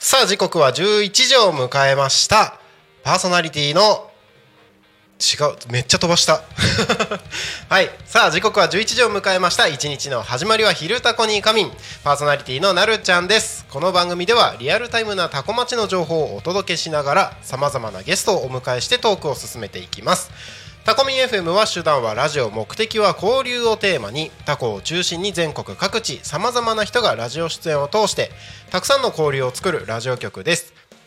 [0.00, 2.58] さあ時刻は11時を迎えました。
[3.04, 4.10] パーソナリティの
[5.18, 5.72] 違う。
[5.72, 6.42] めっちゃ飛ばした。
[7.68, 7.90] はい。
[8.04, 9.66] さあ時刻は11時を迎えました。
[9.66, 11.72] 一日の始まりは昼タコに仮眠
[12.04, 13.64] パーソナリティのなるちゃんです。
[13.70, 20.30] この番組ではリアルタイムなタコ町の情報をお届けしながらさまざまなゲストをお迎えしてトークを進めていきます。
[20.84, 28.30] タコミン FM は手段はラジオ目的は交流をテーマにタコを中心に全国各地さまざまな人がラジオ出演を通して
[28.70, 30.75] たくさんの交流を作るラジオ局です。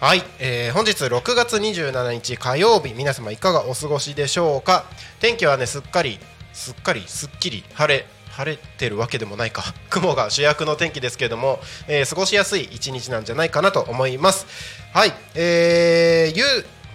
[0.00, 4.86] はい、えー本日6月27日火曜日皆様いかがお過ごしでしょうか？
[5.20, 6.18] 天気はねすっかり
[6.54, 9.62] すっかりすっきり晴れ晴れてるわけでもないか。
[9.90, 14.46] 雲が主役の天気ですけれども、えー過ごしやすい一日なんじゃないかなと思います。
[14.94, 16.44] はいえー、ゆ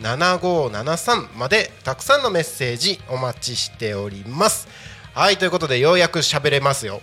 [0.00, 4.66] 0479747573までたくさんのメッセージお待ちしております。
[5.14, 7.02] はいということでようやく喋れますよ。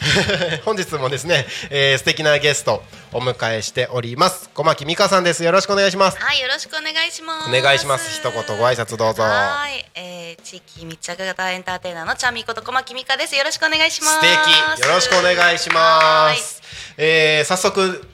[0.64, 2.82] 本日もですね、えー、素敵なゲスト
[3.12, 4.50] お迎えしております。
[4.50, 5.44] 小牧美香さんです。
[5.44, 6.18] よろしくお願いします。
[6.18, 7.48] はい、よろしくお願いします。
[7.48, 8.18] お願いします。
[8.18, 9.22] 一言ご挨拶どうぞ。
[9.22, 13.36] はい、えー、地域密着型エンターテイナーのちゃみこと小牧美香です。
[13.36, 14.14] よろしくお願いします。
[14.14, 14.86] 素敵。
[14.86, 16.62] よろしくお願いします。
[16.96, 18.06] えー、早速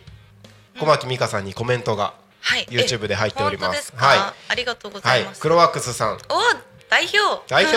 [0.79, 3.93] 小牧美香さんにコメントがはい、YouTube で入っております。
[3.97, 5.41] はありがとうござはいいます。
[5.41, 6.15] クロワックスさん。
[6.15, 6.19] お、
[6.89, 7.43] 代表。
[7.49, 7.77] 代表、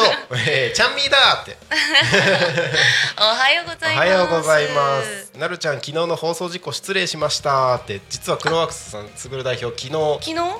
[0.50, 1.58] えー、ちゃんみーだーって
[3.20, 4.08] おはようごおざいます。
[4.10, 5.32] はようございます。
[5.38, 10.60] なるちゃん昨日の放送事故失礼しましたって実はクロワックスさんつぐる代表昨日昨日？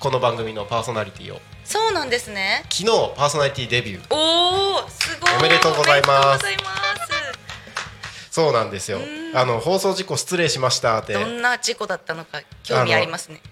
[0.00, 2.64] この番組のパーソナリティをそうなんですね。
[2.70, 2.86] 昨日
[3.16, 5.34] パーソナリティデビューおお、すごい。
[5.36, 6.44] おめでとうございます。
[8.32, 8.98] そうなんですよ
[9.34, 13.42] あの放送事故失礼しましたってどんな事故だったのか興味ありますね。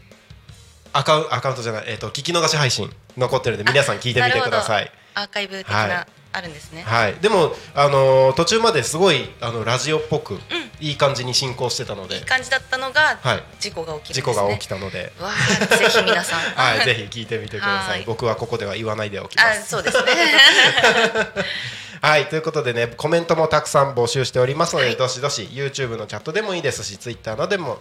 [0.92, 4.90] アカウアカウントじゃないえっ、と聞き逃し配信残ってるんで皆さん聞いてみてください。
[5.14, 5.88] アーカイブ的はい。
[5.88, 6.82] なあるんですね。
[6.82, 7.14] はい。
[7.14, 10.38] でもあのー途中まですごいあのラジオっぽく、
[10.80, 12.16] いい感じに進行してたので。
[12.16, 13.42] いい感じだったのがはい。
[13.58, 14.14] 事故が起きね。
[14.14, 15.12] 事故が起きたので。
[15.20, 16.40] わあ、ぜひ皆さん。
[16.54, 18.02] はい、ぜひ聞いてみてくださはい。
[18.02, 20.04] い僕はここでは言わないでおきまあ、すそうですね。
[22.02, 27.78] はいということでねコメントもたくさん募集しておりますので、どしどし YouTube のチャットでもいいですし Twitter などでも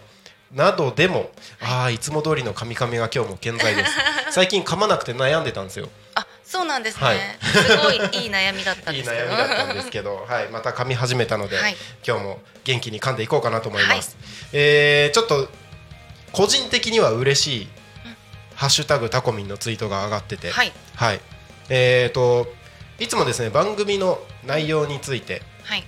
[0.52, 1.30] などでも
[1.62, 3.92] ああいつも通りのカミカミが今日も健在です。
[4.32, 5.90] 最近噛まなくて悩んでたんですよ。
[6.16, 7.04] あ、そうなんですね。
[7.04, 7.20] はい。
[7.42, 9.28] すごいいい悩みだったんいいですけど。
[9.28, 11.78] 悩みだったんですけど、 はい、また噛み始めたので、はい。
[12.06, 14.18] 今日も元気に噛んでいこうかなと思います、
[14.54, 15.50] えーちょっと
[16.32, 17.68] 個人的には嬉しい
[18.56, 20.52] 「ハッシュタグタコミン」のツイートが上がってて。
[20.52, 20.72] はい。
[20.96, 21.22] はい。
[21.70, 22.52] えー、と
[23.00, 25.84] いつもですね番組の内容についてはい。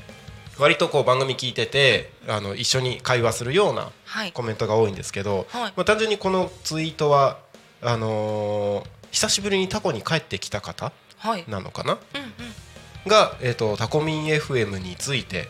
[0.58, 3.92] 割とこう番組聞いててあの一緒に会話するようなはい
[4.34, 5.74] コメントが多いんですけど、はい。
[5.76, 7.40] まあ、単純にこのツイートは
[7.82, 11.44] あのー久しぶりにタコに帰ってきた方はい。
[11.50, 11.94] なのかな？
[11.94, 13.10] うんうん。
[13.10, 15.48] が、えー、とタコミン FM について、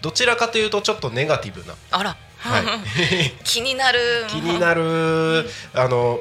[0.00, 2.64] どちらかというとちょっとネガティブな、あら、はい、
[3.44, 3.98] 気になる。
[4.30, 5.50] 気になる。
[5.74, 6.20] あの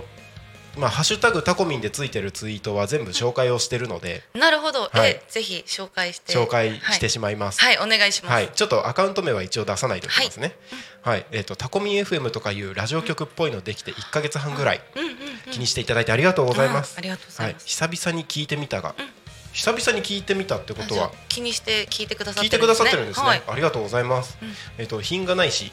[0.77, 5.11] まあ、ハッシュタグタコミンでついてるツイートは全部紹介をしてるのでなるほど、はい。
[5.11, 6.33] えぜひ紹介して。
[6.33, 7.59] 紹介してしままいます。
[7.61, 7.87] はい、はい。
[7.87, 10.55] お願いします、はい、ちょっとアカウント名は一応出さないといけますね。
[11.01, 15.01] はい、えっ、とタコミン FM とかいうラジオ局っぽいのできて1ヶ月半ぐらいうん。
[15.01, 15.09] うん。
[15.09, 15.15] うん。
[15.51, 16.95] 気にしていただいてありがとうございます。
[16.95, 18.95] あありがとうござはいいま、す、久々に聞いてみたが、
[19.53, 21.11] 久々に聞いてみたってことは？
[21.27, 22.85] 気にして聞いてくださっ聞いてくだてるんですね。
[22.85, 23.25] さってるんですね。
[23.25, 24.37] はい、ありがとうございます。
[24.41, 24.53] うん。
[24.77, 25.71] えっ、と品がないし、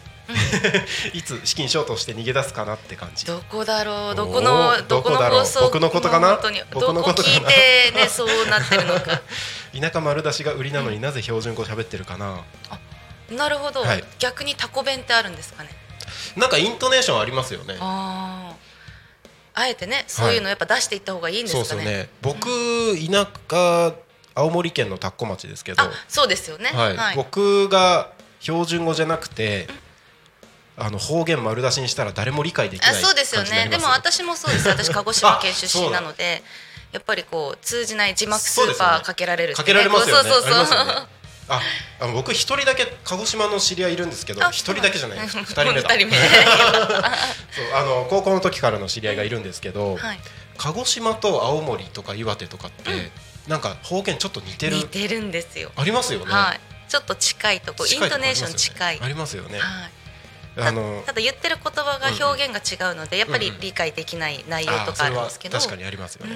[1.13, 3.27] いつ資金ショートして逃げ出すかなって感じ。
[3.27, 4.15] どこだろう？
[4.15, 5.41] どこのどこのどこだろう？
[5.41, 6.41] 放送僕のことかな？
[6.73, 9.21] 僕のこと聞いてねそうなってるのか。
[9.79, 12.43] 田舎丸出しが売りなのになぜ標準語喋ってるかな？
[13.31, 14.05] なるほど、はい。
[14.19, 15.71] 逆にタコ弁ってあるんですかね？
[16.37, 17.77] なんかイントネーションありますよね。
[17.81, 18.57] ああ
[19.59, 22.09] あえてねそういうのやっぱ出していった方がいいんですかね,、そうですよね。
[22.21, 22.47] 僕
[23.11, 23.95] 田舎
[24.35, 26.67] 青森県の田子町ですけど、あそうですよね。
[26.75, 29.67] はい、僕が標準語じゃなくて、
[30.79, 33.69] あの方言丸出しにしたら誰も理解できないあそうですよね。
[33.71, 34.69] でも私もそうです。
[34.69, 36.43] 私鹿児島県出身なので
[36.93, 40.31] やっぱりこう通じない字幕スーパーかけられるってかけられますよね。
[40.31, 40.93] そうそうそうね。
[41.49, 41.61] あ、
[42.01, 45.89] あの僕一人だけ鹿児島の知り合いいるんですけど、あ一人だけじゃない二人目だ。
[45.95, 46.17] 二人目。
[47.53, 50.21] そうあの高校の時からの知り合いがいるんですけど、はい。
[50.59, 53.11] 鹿児島と青森とか岩手とかって、
[53.47, 54.77] なんか方言ちょっと似てる。
[54.77, 55.71] 似てるんですよ。
[55.77, 56.33] ありますよね。
[56.33, 56.61] はい。
[56.89, 59.01] ちょっと近いとこイントネーション近い。
[59.01, 59.59] ありますよね。
[59.59, 59.96] はい
[60.59, 65.59] あのただ言ってる言葉が表現が違うのでやっぱり理解できない内容とかあるんですけど。
[65.59, 66.35] 確かにありますよね。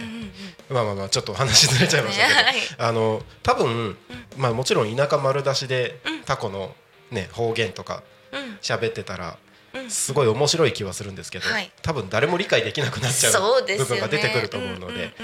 [0.69, 3.97] まあまあまあちょっと話ずれちゃいましたけど、 あの多分、
[4.37, 6.21] まあもちろん田舎丸出しでうん。
[6.25, 6.75] タコの
[7.11, 8.03] ね方言とか
[8.33, 8.59] うん。
[8.61, 9.39] 喋ってたら
[9.73, 9.91] うん。
[9.91, 11.73] すごい面白い気はするんですけど、はい。
[11.81, 15.15] 多分誰も理解できなくなっちゃそう部分が出てくると思うので、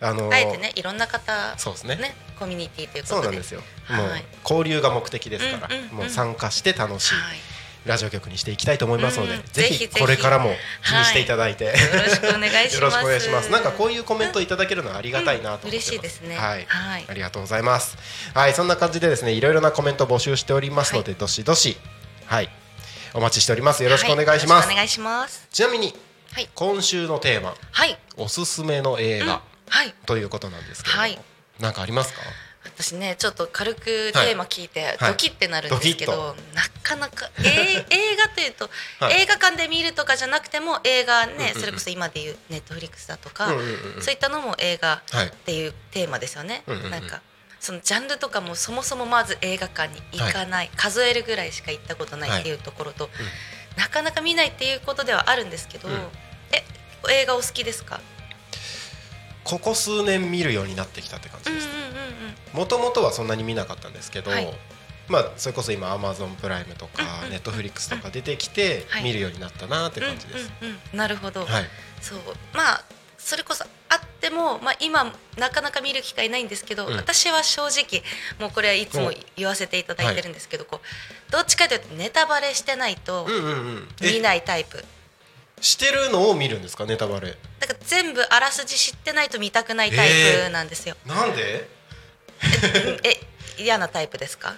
[0.00, 1.96] あのあえてねいろんな方そうですね。
[1.96, 3.20] ねコミュニティということで。
[3.20, 3.60] そうなんですよ。
[3.90, 7.14] もうはい交流が目的ですから、もう参加して楽しい
[7.86, 10.50] ラジオ局にしていきたいと思いますので、うんぜひこれからも
[10.84, 12.74] 気にしていただいて、よろしくお願いします。
[12.76, 13.50] よろしくお願いします。
[13.50, 15.76] なんかこういうコメントいただけるのはありがたいなと思ってます。
[15.76, 16.36] 嬉しいですね。
[16.36, 17.04] はい、はい。
[17.08, 17.96] ありがとうございます。
[18.34, 21.76] はい、そんな感じでですね、いろいろなコメント募集しておりますので、どしどし
[22.26, 22.50] はい
[23.14, 23.82] お待ちしております。
[23.82, 24.70] よろしくお願いします。
[24.70, 25.46] お願いします。
[25.50, 25.94] ちなみに
[26.32, 26.48] はい。
[26.54, 27.98] 今週のテーマはい。
[28.16, 29.94] おすすめの映画、はい。
[30.04, 31.18] ということなんですけれども、はい。
[31.60, 32.20] なんかありますか？
[32.78, 33.80] 私ねちょっと軽く
[34.12, 35.10] テーマ聞いてはい。
[35.12, 38.70] ドキってなるんですけど、ドなかなか、 えー映画というと、
[39.00, 39.22] はい。
[39.22, 43.46] 映画館で見るとかじゃなくても映画ね、それこそ今でいうネットフリックスだとか、
[44.00, 45.26] そういったのも映画はい。
[45.26, 47.22] っていうテーマですよね、なんか
[47.60, 52.52] そのジャンルとかもそもそもまず映画館に行かない、数えるぐらいしか行ったことないってい。
[52.52, 53.08] うところと、
[53.76, 56.08] なかなか見ないっていうことではあるんですけど、うん。
[56.52, 56.62] え
[57.10, 58.00] 映画お好きですか？
[59.46, 61.70] ここ数年見るようになってきたって感じうんうんです。
[62.52, 62.58] うん。
[62.58, 64.52] もともとはそんなに見なかったんですけど、はい。
[65.08, 67.30] まあそれこそ今アマゾンプライムとかうんうん。
[67.30, 69.04] ネットフリックスとか出てきてはい。
[69.04, 70.52] 見るようになったなって感じです。
[70.60, 71.64] うんうんうん、なるほど、はい。
[72.00, 72.18] そう。
[72.52, 72.84] まあ
[73.18, 76.96] それこそあっても、まあ、今なかなか見る機会ないんですけど、うん。
[76.96, 78.02] 私は正直
[78.40, 80.80] もうこれはいつもお言わせていただいてるんですけど、こ
[81.28, 83.88] うどっちかというとネタバレしてないとうんうんうん。
[85.60, 87.36] してるのを見るんですかネタバレ。
[87.60, 90.08] だから全部あらすじ知ってないと見たくないタイ
[90.44, 91.68] プなんですよ、なんで？
[93.04, 94.54] え嫌なタイプですか？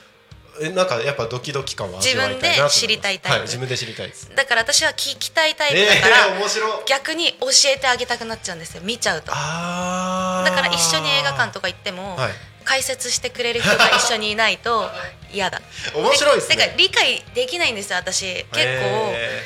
[0.61, 3.39] えなんかやっぱドキドキ感は自分で知りたいタイプ。
[3.39, 4.35] はい、自分で知りたいです。
[4.35, 6.85] だから私は聞きたいタイプだから、えー。
[6.87, 8.83] 逆に教えてあげたくなっちゃうんですよ。
[8.83, 9.31] 見ちゃうと。
[9.33, 12.33] あだから一緒に映画館とか行っても、はい。
[12.65, 14.91] 解説してくれる人が一緒にいないと
[15.33, 15.63] 嫌だ。
[15.95, 16.63] 面白いですだか。
[16.77, 18.27] 理解できないんですよ私。
[18.27, 18.61] 結構。
[18.61, 19.41] え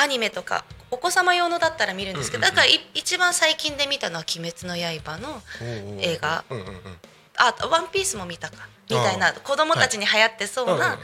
[0.00, 5.42] アニメとかお子様用のだったら見るんですけど、だからい一番最近で見たのは「鬼滅の刃」の
[6.00, 6.44] 映画。
[6.50, 6.98] うんうんうん。
[7.36, 8.68] あ「ワンピースも見たか。
[8.88, 10.98] みたいな子供たちに流行ってそうな、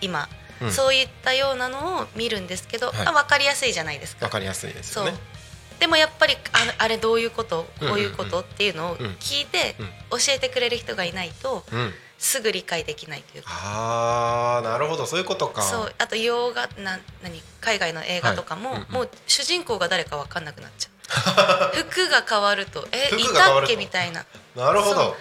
[0.00, 0.28] 今、
[0.60, 0.72] うん。
[0.72, 3.06] そういったようなのを見るんですけど、はい。
[3.06, 4.24] あ分かりやすいじゃないですか。
[4.26, 5.06] わかりやすいですそう。
[5.06, 5.18] よね。
[5.78, 10.18] でもやっぱりああれどういうことこういうことっていうのを聞いてうん。
[10.18, 11.94] 教えてくれる人がいないとうん。
[12.24, 13.50] すぐ理解できないというか。
[13.52, 15.62] ああなるほどそういうことか。
[15.62, 18.92] そうあと洋画な何海外の映画とかも、はいうんうん。
[18.92, 20.92] もう主人公が誰か分かんなくなっちゃう。
[21.90, 23.76] 服が変わるとえいたっけ？
[23.76, 24.24] みたいな。
[24.56, 25.16] なるほど。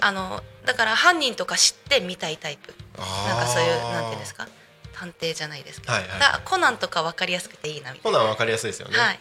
[0.00, 2.74] あのだから犯人とか知って見たいタイプ。
[2.98, 4.44] なんかそういうなんていうんですか？
[4.46, 4.50] か
[4.94, 8.96] 探偵じゃないですか,、はいはいコナンとか分かりやすくていいなみたいほなわかりやすいですよね。
[8.98, 9.20] な、はい、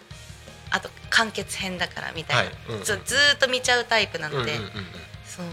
[0.71, 2.53] あと完結編だからみたいな、はい。
[2.69, 2.83] うんうん。
[2.83, 4.85] ずーっと見ちゃうタイプなので、うんうんうんうん。
[5.25, 5.45] そう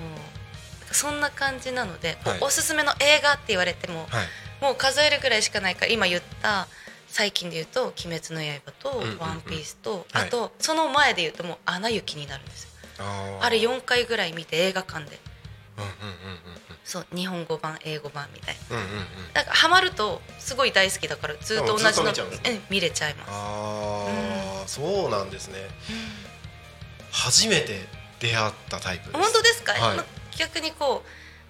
[0.93, 2.39] そんな感じなので、はい。
[2.41, 4.27] おすすめの映画って言われても、はい。
[4.61, 6.67] もう数えるぐらいしかないから今言った
[7.09, 10.27] 最近で言うと「鬼滅の刃」とうんうんうん「ワンピースと、はい。
[10.27, 12.71] あとその前で言うともう「アナ雪」になるんですよ。
[13.41, 15.19] あれ4回ぐらい見て映画館で。
[15.77, 15.91] うんうん
[16.87, 18.77] そう日本語版英語版みたいな。
[18.77, 18.99] うんうんうん。
[18.99, 23.31] うんからハマるとすごい大好きだからずっと同じの見ねうん見れちゃいます。
[23.33, 25.69] ああ、そうなんですね。
[27.11, 27.87] 初めて
[28.21, 29.19] 出会ったタイプです。
[29.19, 29.97] 本当ですか、はい。
[29.97, 30.05] まあ
[30.39, 31.09] 逆にこう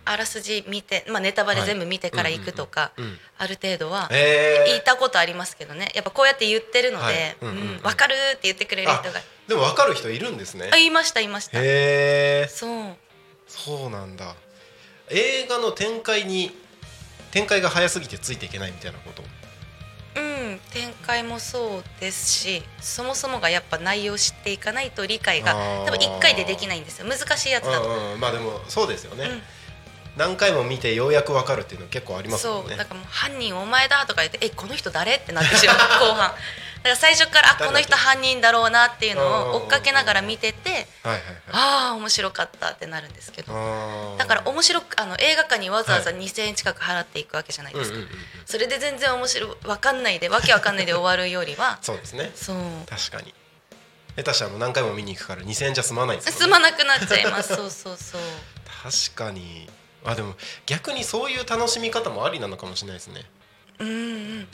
[0.08, 2.92] あらすじ見て、まあ、ネタバレ全部見てから行くとか、
[3.38, 4.70] ある程度はえー。
[4.70, 5.88] 言ったことありますけどね。
[5.94, 7.14] やっぱこうやって言ってるのはい。
[7.14, 9.20] でうん分かるって言ってくれる人が。
[9.48, 10.68] でも分かる人いるんですね。
[10.72, 11.58] あ言いました言いました。
[11.58, 11.62] へ
[12.44, 12.96] えそう。
[13.48, 14.34] そうなんだ。
[15.10, 16.56] 映画の展開に
[17.32, 19.22] 展開が早すぎてついていけないみたいなこと？
[20.16, 25.54] うん展開もそうですしそもそもがやっぱ内容を知っていかないと理解が
[25.85, 27.06] 多分1回でできないんですよ。
[27.06, 27.88] 難しいやつだと。
[27.88, 28.20] うんうん。
[28.20, 29.42] まあでもそうですよね、うん
[30.16, 32.68] 何回も見てようやく分かるっていうの結構ありますもんね。
[32.70, 36.35] そうだからもう犯人お前だとか言ってえこの人誰ってなってしまう 後半。
[36.76, 41.23] だから最初からあこの人犯人だろうなっていうのを追っかけながら見ててはいはいはい。
[41.52, 44.16] ああ面白かったってなるんですけど。
[44.18, 48.20] だから面白くあの映画館にわざわざは2000円近く払っていくわけじゃないですか、うんうんうんうん。
[48.46, 51.78] それで全然面白いわかんないでわけわかんないで終わるよりは。
[51.82, 52.32] そうですね。
[52.35, 52.56] そう。
[52.88, 53.35] 確かに。
[54.16, 57.54] 下手したらもう何回も見に行くから2000円じゃ済まないです 済まなくなっちゃいます。
[57.54, 58.20] そうそうそう。
[58.82, 59.68] 確かに
[60.06, 60.34] あでも
[60.66, 63.22] 逆にそういう楽しみ方もありなのかもしれないですね。
[63.80, 64.48] うんうん。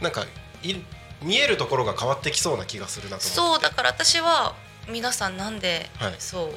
[0.00, 0.24] なんか
[0.62, 0.74] い
[1.22, 3.28] 見えるところが変わってきそうな気がするなと思って。
[3.28, 4.54] そうだから私は
[4.88, 6.14] 皆さんなんで、はい。
[6.18, 6.50] そう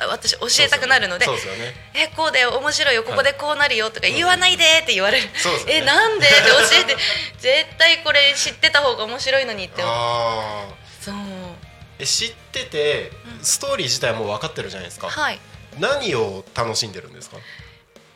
[0.00, 1.74] あ私教えたくなるのでそうですよね。
[1.94, 5.74] えこうで面白いよここでこうなるよとか言わないでって言われる、そうですよね。
[5.82, 6.26] えなんで？
[6.26, 6.96] って教えて。
[7.38, 9.82] 絶対これ知ってた方が面白いのにって
[11.00, 11.14] そう。
[11.98, 13.44] え知っててうん。
[13.44, 15.08] ストーリー自体はもう分かってるじゃないですか。
[15.08, 15.40] はい。
[15.80, 17.38] 何を楽しんでるんですか？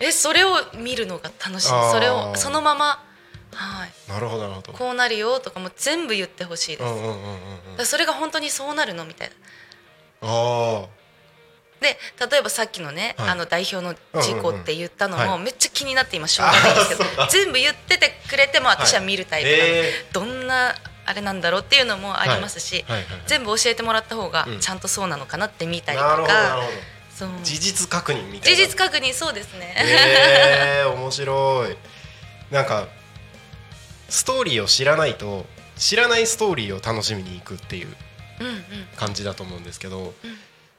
[0.09, 1.69] えそれを見るのが楽しい。
[1.69, 3.05] それをそのまま
[3.55, 4.11] はい。
[4.11, 4.73] なるほどなるほど。
[4.73, 7.21] こうなるよとかも全部言ってほしいです、だかうんうんうんうん。
[7.73, 9.35] うんらそれが本当にそうなるのみたいな。
[10.29, 10.87] あ
[11.81, 11.99] で
[12.31, 13.29] 例えばさっきのね、はい。
[13.31, 15.39] あの代表の事故って言ったのうんうんはい。
[15.39, 17.17] もめっちゃ気になって今しょうがないんですけどあーそう。
[17.17, 23.03] か全部言っててくれても私は見るタイプなので、えどんなあれなんだろうっていうのもありますし、はい。
[23.03, 23.11] はい。
[23.11, 23.23] はい。
[23.27, 24.61] 全部教えてもらった方がうん。
[24.61, 26.69] ちゃんとそうなのかなって見たりとなるほどなるかほど
[27.23, 27.45] そう。
[27.45, 28.57] 事実確認みたいな。
[28.57, 31.77] 事実確認そうですね、えー、面白い。
[32.51, 32.89] なんか
[34.09, 37.89] ストーリーを知らないと知らないストーリーを楽しみに行くっていう
[38.41, 38.63] うんうん。
[38.97, 40.15] 感じだと思うんですけど、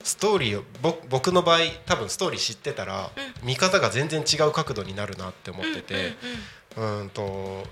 [0.03, 3.11] ストーリーをぼ僕の場合多分ストーリー知ってたら、
[3.43, 6.15] 見方が全然違う角度になるなって思ってて
[6.75, 7.09] うんうんうんうん。
[7.09, 7.63] と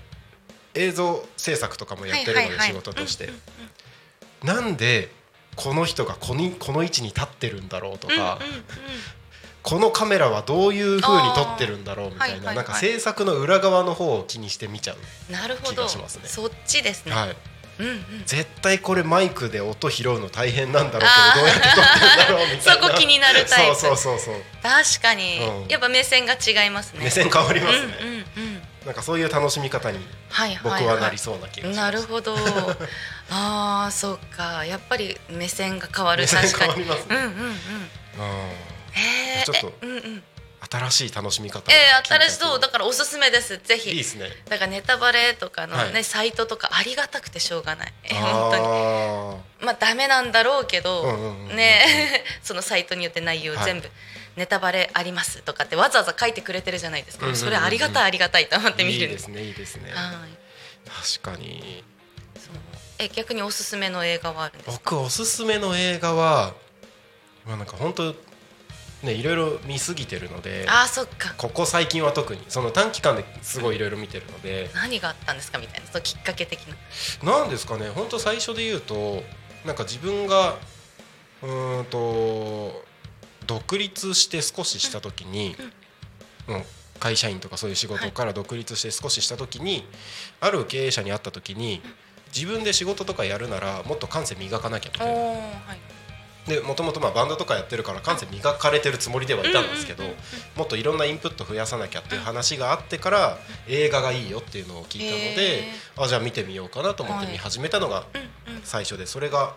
[0.74, 3.26] 映像制作とかもやってるので仕事として。
[3.26, 4.48] うんうん。
[4.48, 5.10] なんで
[5.56, 8.64] この人がこにこの位置に立ってるんだろうとか、うんうんうん。
[9.62, 12.56] このカメラはどういう風に撮ってるんだろうみたいな、はいはいはい。
[12.56, 16.22] なんか制作の裏側の方を気にして見ちゃう、なるほ気どがしますね。
[16.26, 17.36] そっちですね、はい、
[17.78, 18.02] うんうん。
[18.26, 22.82] 絶対これマイクで音拾うの大変なんだろうけどどうやって撮ってるんだろうみたいな。
[22.82, 23.76] そこ気になるタイプ。
[23.76, 24.42] そうそうそうそう。
[24.62, 25.68] 確かに、うん。
[25.68, 27.04] やっぱ目線が違いますね。
[27.04, 32.34] 目線変わりますね、うんうんうんなんかそういう楽しみ方にはいはい、僕はなりそうな気がします、なるほど
[33.34, 34.66] ああそうか。
[34.66, 36.86] やっぱり目線が変わる確かに。
[36.86, 36.90] ね。
[37.08, 37.50] うんうんうん。
[37.50, 37.56] う
[38.94, 40.22] えちょっとえうんうん。
[40.70, 43.58] 新しい楽しみ方えー、新しそうだからおすすめです。
[43.58, 43.90] ぜひ。
[43.90, 44.28] いいですね。
[44.48, 46.04] だからネタバレとかのね、はい。
[46.04, 47.92] サイトとかありがたくてしょうがない。
[48.04, 48.64] えあ 本当に。
[48.64, 52.24] ーまあダメなんだろうけど、うんうんね。
[52.44, 53.64] そのサイトによって内容はい。
[53.64, 53.90] 全部、
[54.36, 57.44] ネタバレありますとかってわざわざ書いてくれてるじゃないですか、うんうんうんうん。
[57.46, 59.90] それありがたいありがたいと思って見るいいですねいいですね。
[59.94, 60.42] はい。
[61.22, 61.84] 確かに
[63.02, 64.80] え逆におすすめの映画はあるんですか？
[64.84, 66.54] 僕おすすめの映画は
[67.46, 68.14] まあなんか本当
[69.02, 71.34] ねいろいろ見すぎてるのであーそっか。
[71.36, 72.42] ここ最近は特に。
[72.48, 74.70] その短期間ですごいいろいろ見てるので。
[74.74, 75.86] 何があったんですかみたいな？
[75.86, 76.60] そのきっかけ的
[77.22, 77.40] な。
[77.40, 77.88] なんですかね。
[77.88, 79.22] 本当最初で言うと
[79.66, 80.56] なんか自分が
[81.42, 82.84] うーんと
[83.46, 85.56] 独立して少しした時に、
[86.48, 86.62] うん。
[87.00, 89.84] 会社員とかそういう仕事から独立して少しした時に、
[90.38, 91.82] ある経営者に会った時に
[92.34, 95.40] 自分で仕事とかやるならもっと感性磨かなきゃみたいな
[96.46, 100.02] でもともとまあバンドとかやってるから感性磨かれてるつもりではいたんですけど
[100.56, 108.06] もっといろんなインプット増やさなきゃっていう話があってから映画がいいよっていうのを聞いたのでへあじゃあ見てみようかなと思って見始めたのが
[108.64, 109.54] 最初でそれが、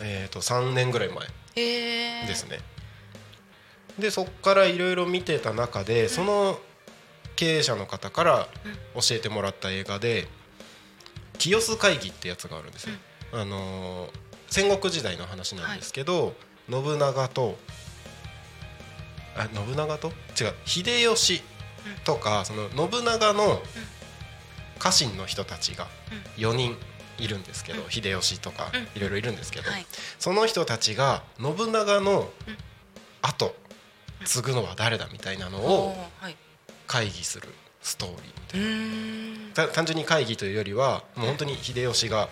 [0.00, 2.58] えー、と3年ぐらい前ですね。
[3.98, 6.60] でそっからいろいろ見てた中でその
[7.34, 8.48] 経営者の方から
[8.94, 10.28] 教えてもらった映画で
[11.38, 12.94] 「清須会議」ってやつがあるんですよ。
[13.32, 14.10] あのー
[14.50, 16.34] 戦国時代の話なんですけど、
[16.70, 17.58] 信長と
[19.36, 20.08] あ信長と？
[20.08, 21.42] 違う秀吉
[22.04, 23.62] とかその信長の
[24.78, 25.86] 家臣の人たちが
[26.36, 26.76] 4人
[27.18, 27.90] いるんですけど、うん。
[27.90, 28.80] 秀吉とかうん。
[28.96, 29.86] いろいろいるんですけど、はい。
[30.18, 32.56] その人たちが信長のうん。
[33.20, 33.54] 後
[34.24, 35.96] 継ぐのは誰だみたいなのおを
[36.86, 37.48] 会議する
[37.88, 38.10] ストー
[38.54, 42.28] リー単純に会議というよりはもう本当に秀吉が、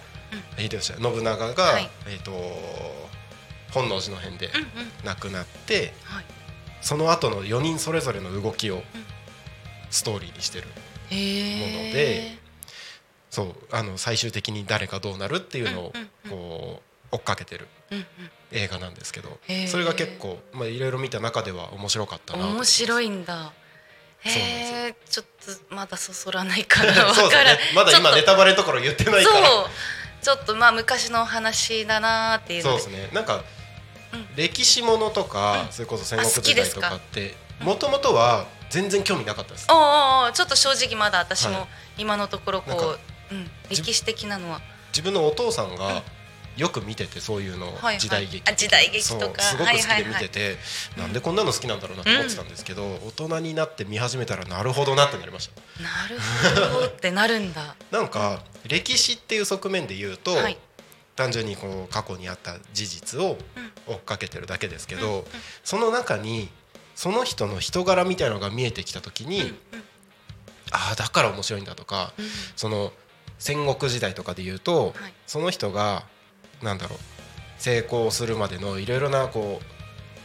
[0.58, 1.90] 秀吉信長が、はい。
[2.06, 2.30] えー、と
[3.72, 4.66] 本能寺の変でうんうん。
[5.04, 6.24] 亡くなってはい。
[6.82, 8.82] その後の4人それぞれの動きを
[9.88, 12.36] ストーリーにしてるもので
[13.30, 16.30] そうあの最終的に誰がどうなるっていうのをうんうんうん。
[16.30, 16.82] こ
[17.12, 18.06] う追っかけてるうんうん。
[18.52, 23.54] 映画なんですけどそれが結構まあいろいろ見た中では面白かったなと面白いんだ
[24.28, 25.26] えちょっ
[25.68, 27.58] とまだそそらないから わそうですね。
[27.74, 29.46] まだ今ネタバレのところ言ってないから。
[29.46, 29.70] そう。
[30.22, 33.08] ちょっとまあ昔の話だなーっていうそうのでですね。
[33.12, 33.44] なんか
[34.12, 34.28] うん。
[34.34, 35.72] 歴史ものとか、うん。
[35.72, 36.96] それこそ戦国時代とかか？
[36.96, 39.66] ってもともとは全然興味なかったです。
[39.70, 41.68] おうおうおうちょっと正直まだ私もはい。
[41.98, 42.98] 今のところこ
[43.30, 44.60] う、うん、歴史的なのは。
[44.88, 46.02] 自分のお父さんが
[46.56, 47.98] よく見ててそういうのをはいはい。
[47.98, 49.42] 時代劇あ時代劇とか。
[49.42, 50.22] すごく好きで見はいはいはい。
[50.22, 50.56] てて
[50.96, 55.60] なんでこんなの好きなんだろうなって思ってたんですけど大人になって見始めたらなるほどなってなりました。
[55.82, 57.74] なるほどってなるんだ。
[57.90, 60.58] なんか歴史っていう側面で言うと、はい。
[61.14, 63.94] 単純にこう過去にあった事実をうん。
[63.94, 65.24] 追っかけてるだけですけど、うんうん。
[65.62, 66.48] その中に
[66.96, 69.56] その人の人柄みたいのが見えてきた時に、うんうん。
[70.72, 72.28] ああだから面白いんだとか、うん。
[72.56, 72.92] その
[73.38, 75.14] 戦国時代とかで言うと、はい。
[75.26, 76.04] その人が
[76.62, 76.98] なんだろう
[77.58, 79.64] 成功するまでのいろいろなこう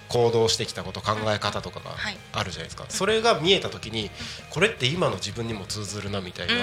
[0.09, 2.17] 行動してきたこと考え方とかがはい。
[2.33, 4.11] あるじゃないですか、それが見えた時に
[4.49, 6.53] これって今の自分にも通ずるなみたいな、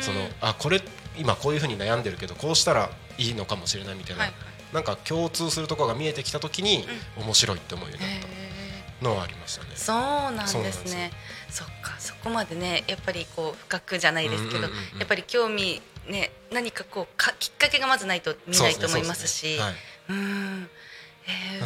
[0.00, 0.80] そのあこれ
[1.18, 4.32] 今こういうふうに悩んでるけどこうしたらいいのかもしれないみたいな、はい
[4.72, 6.84] なんか共通するところが見えてきた時に、
[7.16, 8.20] 面白いって思うようになっ
[9.00, 9.70] たのはありましたね。
[9.76, 11.12] そうなんですね。
[11.48, 14.68] そっかそこまでねやっぱりこう深くじゃないですけど、や
[15.04, 19.58] っぱり興味ね何かこうかきっかけがまずないと見ないと思いますし。
[19.58, 19.64] だ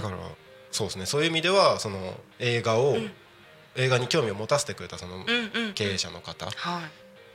[0.01, 0.17] から
[0.71, 1.07] そうですね。
[1.07, 3.11] そういう意味ではその映画を、うん。
[3.77, 5.25] 映画に興味を持たせてくれたその
[5.75, 6.81] 経営者の方は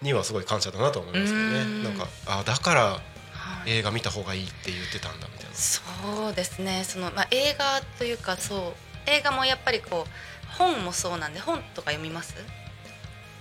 [0.02, 0.06] い。
[0.06, 1.60] にはすごい感謝だなと思いますけどね。
[1.62, 1.84] うん。
[1.84, 3.02] なんかあだからは
[3.66, 3.72] い。
[3.72, 5.82] 映画見た方がいいって言ってたんだみたいなそ
[6.30, 6.84] うですね。
[6.84, 8.58] その、まあ、映画というかそ
[9.08, 12.36] う映画もやっぱりこう本もそうなんで本とか読みます？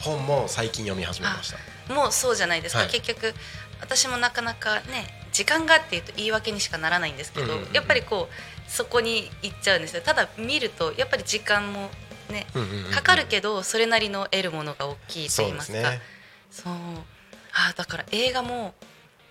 [0.04, 1.94] 本も最近読み始めました。
[1.94, 2.90] もうそうじゃないですか、はい。
[2.90, 3.34] 結局
[3.80, 10.02] 私もなかなかね時間がっていうと言い訳にしかならないんですけど、うんうんうんやっぱりこうそこに行っちゃうんですよ。
[10.02, 11.90] ただ見るとやっぱり時間も
[12.30, 12.92] ねうんうんうんうん。
[12.92, 16.00] かかるけどそれなりの得るものが大きいとそ言いうますすね。
[16.50, 16.72] そう。
[17.52, 18.74] あだから映画も、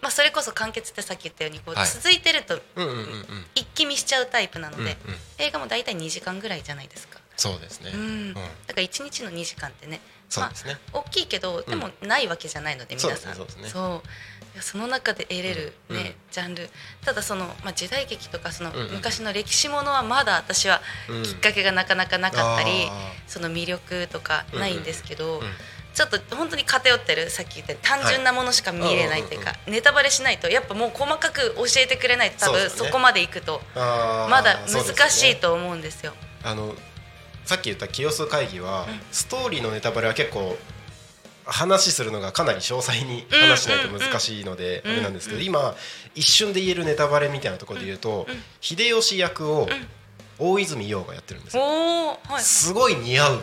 [0.01, 1.87] まあ、それこそ完結ってさっき言ったようにこう、はい。
[1.87, 3.25] 続いてるとうんうんうんうん。
[3.55, 4.97] 一気見しちゃうタイプなので、うんうん。
[5.39, 7.19] 映画も大体2時間ぐらいじゃないですか。
[7.35, 7.91] そうですね。
[7.93, 8.33] うん。
[8.33, 9.99] だから1日の2時間ってね
[10.41, 10.77] そうですね。
[10.91, 13.69] 大きいけどでもないわけじゃないので、そう皆さんそうですね。
[14.61, 15.97] その中で得れる、ねうん。
[15.97, 16.13] うん。
[16.31, 16.69] ジャンル。
[17.03, 18.91] ただその、まあ、時代劇とかそのうんうん。
[18.93, 21.23] 昔の歴史ものはまだ私はうん。
[21.23, 25.53] きっかけがなかなかなかったり、あその魅力とかないんですけど、うんうん
[25.93, 35.35] ちょっと本当に偏ってるさっき言った単純なものしか見れないというか、ネタバレしないとやっぱもう細かく教えてくれないと多分そこまでいくとまだ難しいね。
[35.35, 36.13] と思うんですよ。
[36.43, 36.73] あの
[37.45, 38.99] さっき言った清須会議は、うん。
[39.11, 40.57] ストーリーのネタバレは結構
[41.45, 44.91] 話するのがかなり詳細に話しないと難しいのでうん。
[44.91, 45.45] あれなんですけど、うん。
[45.45, 45.75] 今
[46.15, 48.35] 一瞬で言えるネタバレみたいなところで言うと、うん。
[48.61, 49.67] 秀吉役を
[50.39, 51.63] 大泉洋がやってるんですよ、
[52.39, 53.39] すごい似合う。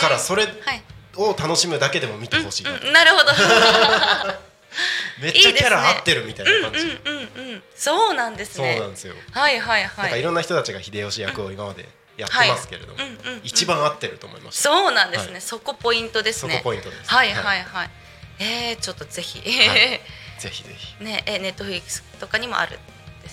[0.00, 0.82] からそれはい
[1.16, 3.30] を楽しむだけでも見てほしいななるほど。
[5.22, 7.62] めっちゃキャラ合ってるみたいな感じ、うんうんうんうん。
[7.76, 13.08] そうなんですそうねなんですよ、はいはいなんはいかいろんな人たちが秀吉役を今までやってますけれども、はい。
[13.08, 13.40] うんうんうん。
[13.44, 15.40] 一番合ってると思いました、そうなんですね、はい。
[15.40, 17.10] そこポイントですそねこポイントです。
[17.10, 17.90] はいはいはい、
[18.38, 20.00] えー、ちょっとぜひ、はい。
[20.38, 21.04] ぜひぜひ。
[21.04, 22.78] ねえネットフリックスとかにもある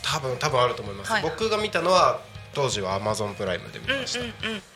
[0.03, 1.21] 多分多分あると思います、はい。
[1.21, 2.21] 僕が見たのは
[2.53, 4.27] 当時はアマゾンプライムで見うんうんました、うん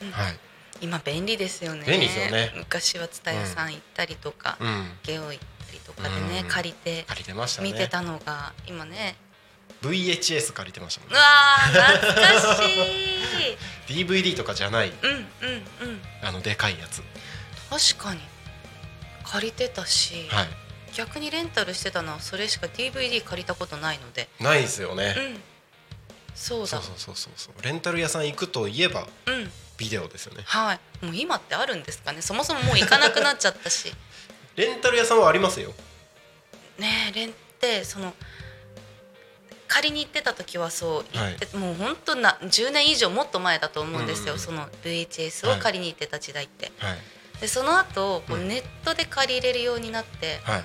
[0.02, 0.40] うん、はい、
[0.82, 1.86] 今便利ですよね。
[1.86, 2.54] 便利ですよね。
[2.56, 6.48] 昔は蔦屋さん行ったりとか、うん、ゲオ行ったりとかでね、うん。
[6.48, 7.72] 借りて借りてましたね。
[7.72, 9.16] 見てたのが今ね
[9.82, 11.18] VHS 借りてましたもんね。
[11.18, 12.70] うわー懐かし
[13.90, 14.06] い。
[14.06, 14.90] DVD とかじゃない。
[14.90, 16.02] うんうんうん。
[16.22, 17.02] あのでかいやつ。
[17.70, 18.22] 確かに。
[19.24, 20.48] 借りてたし、はい。
[20.96, 24.30] 逆にレンタルしてたのはそれしか DVD 借りたことないので。
[24.40, 25.42] ないですよね、うん。
[26.34, 26.68] そうだ。
[26.68, 27.64] そうそうそうそうそう。
[27.64, 29.52] レンタル屋さん行くといえばうん。
[29.78, 30.44] ビデオですよね。
[30.46, 31.06] はい。
[31.06, 32.22] もう今ってあるんですかね。
[32.22, 33.94] そもそももう行かなくなっちゃったし。
[34.56, 35.74] レンタル屋さんはありますよ。
[36.78, 38.14] ねえレンってその
[39.68, 46.98] 借りに行ってた時はそう行って、もう本当な10年以上もっと前だと思うんですよ、うんうんその VHS を借りに行ってた時代って、はい。
[47.42, 48.48] でその後こううん。
[48.48, 50.64] ネットで借りれるようになって、はい。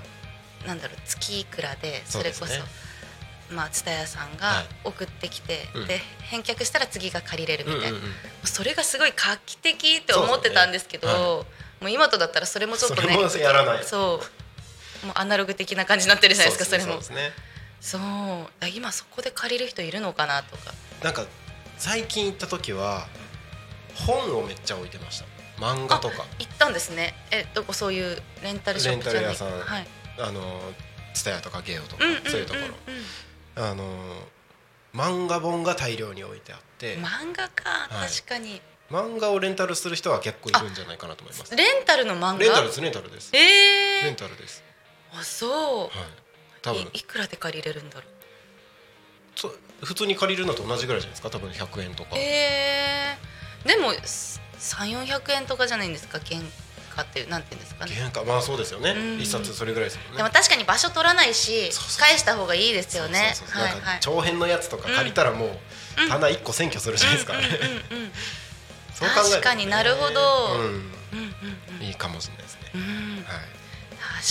[0.67, 2.55] なんだろう月いくらでそれこそ
[3.51, 4.65] まあ蔦屋さんはがい。
[4.85, 5.87] 送ってきて、うん。
[5.87, 5.99] で
[6.31, 8.13] 返却したら次が借りれるみたいな、うんうんうん。
[8.45, 11.15] それがすごい画期的って思ってたんですけどね。
[11.15, 11.45] は
[11.81, 13.17] もう今とだったらそれもちょっとね
[13.85, 15.07] そう。
[15.07, 17.01] もうアナログ的な感じになってるじゃないですかそれも。
[17.01, 17.33] ね
[17.81, 18.01] そう。
[18.61, 20.73] あ今そこで借りる人いるのかなとか。
[21.03, 21.25] なんか
[21.79, 23.07] 最近行った時は
[23.95, 25.27] 本をめっちゃ置いてました。
[25.59, 26.25] 漫画とか。
[26.39, 27.15] 行ったんですね。
[27.31, 29.23] えどこそういうレンタルショップじゃない。
[29.25, 29.75] レンタル屋さん。
[29.75, 29.87] はい、
[30.19, 30.61] あの
[31.15, 32.61] 蔦屋とかゲオとかそういうとこ
[33.57, 33.65] ろ。
[33.65, 33.85] あの
[34.95, 36.97] 漫画本が大量に置いてあって。
[36.99, 38.09] 漫画か、はい。
[38.09, 38.61] 確かに。
[38.91, 41.55] 漫画をレンタルする人は結構いるんじゃないかなと思います。
[41.55, 42.39] レンタルの漫画？
[42.39, 42.81] レンタルです。
[42.81, 43.31] レンタルです。
[43.33, 44.65] えレえンタルです。
[45.15, 45.91] あそう、はい
[46.63, 46.83] 多分。
[46.83, 48.11] いいくらで借りれるんだろう？
[49.87, 51.31] 普通に借りるのと同じぐらいじゃないですか？
[51.31, 52.17] 多分100円とか。
[52.17, 56.19] えー、でも3400円とかじゃないんですか？
[56.19, 56.41] 原
[56.95, 57.93] 価っていうなんていうんですかね？
[57.95, 58.25] 原価。
[58.25, 58.91] まあそうですよね。
[58.91, 59.21] うん。
[59.21, 60.17] 一冊それぐらいですもんね。
[60.19, 63.33] でも確かに場所取らないし返した方がいいですよね。
[64.01, 65.51] 長編のやつとか借りたらもう
[66.09, 67.43] 棚1個占拠するじゃないですか、ね。
[68.99, 70.21] 確かになるほど。
[70.57, 70.61] うん。
[70.61, 70.83] うんうん
[71.81, 71.87] うん。
[71.87, 72.81] いいかもしれないですね、うん。
[72.81, 73.25] はい。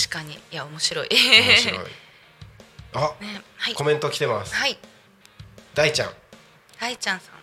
[0.08, 0.34] 確かに。
[0.34, 1.08] いや面白い。
[1.10, 1.78] 面白い
[2.94, 3.74] あねはい。
[3.74, 4.54] コメント来てます。
[4.54, 4.78] はい。
[5.74, 6.10] 大ちゃん。
[6.78, 7.34] はいちゃんさん。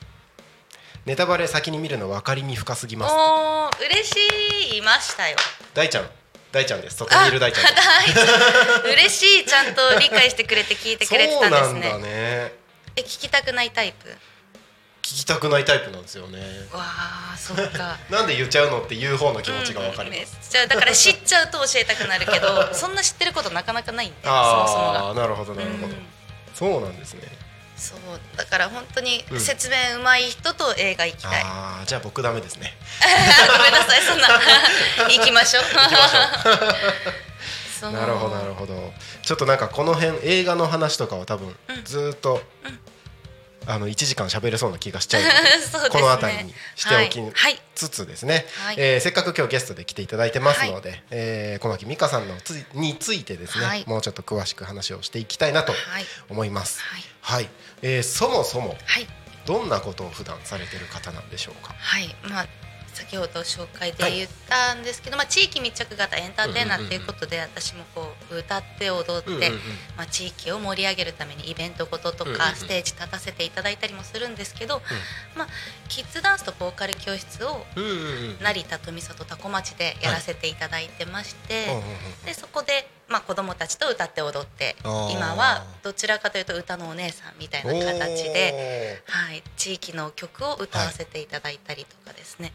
[1.05, 3.13] ネタバレ先に見るの分かりみ深すぎます。
[3.15, 4.77] おー嬉しい。
[4.79, 5.37] いましたよ。
[5.73, 6.09] 大ちゃん。
[6.51, 6.97] 大ちゃんです。
[6.97, 7.63] そこにいる大ちゃん
[8.91, 9.45] 嬉しい。
[9.45, 12.51] ちゃんと理解してくれて聞いてくれてたんです そうなんだねね。
[12.95, 14.15] え聞きたくないタイプ？
[15.07, 16.39] 聞きたくないタイプなんですよね。
[16.73, 17.97] わあそっか。
[18.11, 24.35] なんで言っちゃうのって言う方の気持ちが分かりうんめっます、ちゃだから知っちゃうと教えたくなるけど そんな知ってることなかなかないんでそも
[24.67, 24.99] そもが。
[24.99, 26.07] ああなるほどなるほど、うん。
[26.53, 27.21] そうなんですね。
[27.77, 27.99] そう。
[28.35, 29.39] だから本当にうん。
[29.39, 32.75] 説明うまい人と映画行きたい、ああじゃあ僕ダメですね。
[33.47, 34.27] ごめんなさいそんな。
[35.07, 35.63] 行きましょう。
[37.79, 37.91] そう。
[37.93, 38.93] なるほどなるほど。
[39.21, 41.85] ちょっとなんかこの辺映画の話とかは多分うん。
[41.85, 42.43] ずーっと、
[43.67, 45.35] あの1時間喋れそうな気がしちゃうので
[45.67, 45.83] すね。
[45.83, 47.31] でこの辺りにしておきはい。
[47.33, 47.61] はい。
[47.75, 48.75] つつですね、はい。
[48.79, 53.83] えーせっかく今日ゲストで来ていただいてますので、えー小牧美香さんのついについてですね、はい。
[53.85, 56.79] もうちょっと詳しく話をしていきたいなとはい思います。
[56.81, 57.03] はい。
[57.21, 57.49] はい、
[57.81, 59.07] えーそもそもはい。
[59.45, 61.73] どんなことを普段されてる方なんでしょうか？
[61.77, 62.15] はい。
[62.23, 62.47] まあ
[62.97, 69.51] 先ほど紹介で言ったんですけど、まあ、地域密着型エンターテイナーっていうことで、私もこう歌って踊って、うんうんうん。
[69.97, 74.81] まあ、地域を盛り上げるためにイベントごととか、ステージ立たせていただいたりもするんですけど、
[75.35, 75.47] まあ、
[75.89, 77.65] キッズダンスとボーカル教室を
[78.41, 81.83] 成田富里多古町でやらせていただいてまして、うんうんうん
[82.25, 89.01] でそこで、まあ、子どもたちと歌って踊って今はどちらかというと歌のお姉さんみたいな形で。
[89.05, 92.53] はい、地域の曲を歌わせていただいたりとかですね、はい、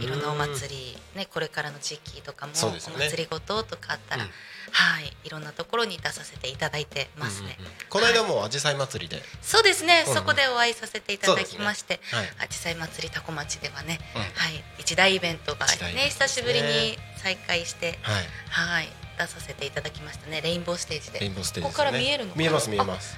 [0.00, 2.58] いろんなお祭り、ね、これからの時期とかも、ね。
[2.62, 4.30] お祭りごととかあったら、うん。
[4.70, 7.56] はい、いろんなところに出させていただいてますね。
[7.58, 7.76] うんうんうん。
[7.88, 10.10] この間もあじさい祭りで、そうですね、うん。
[10.10, 12.26] うんそこでお会いさせていただきまして、はい。
[12.44, 14.20] あじさい祭り多古町ではね、うん。
[14.22, 16.00] はい、一大イベントがねね。
[16.08, 21.20] 久しぶりに再開して、はい、はい、出させていただきましたね、レインボーステージで。
[21.20, 23.16] レインボーステーここから見えるの見えます見えます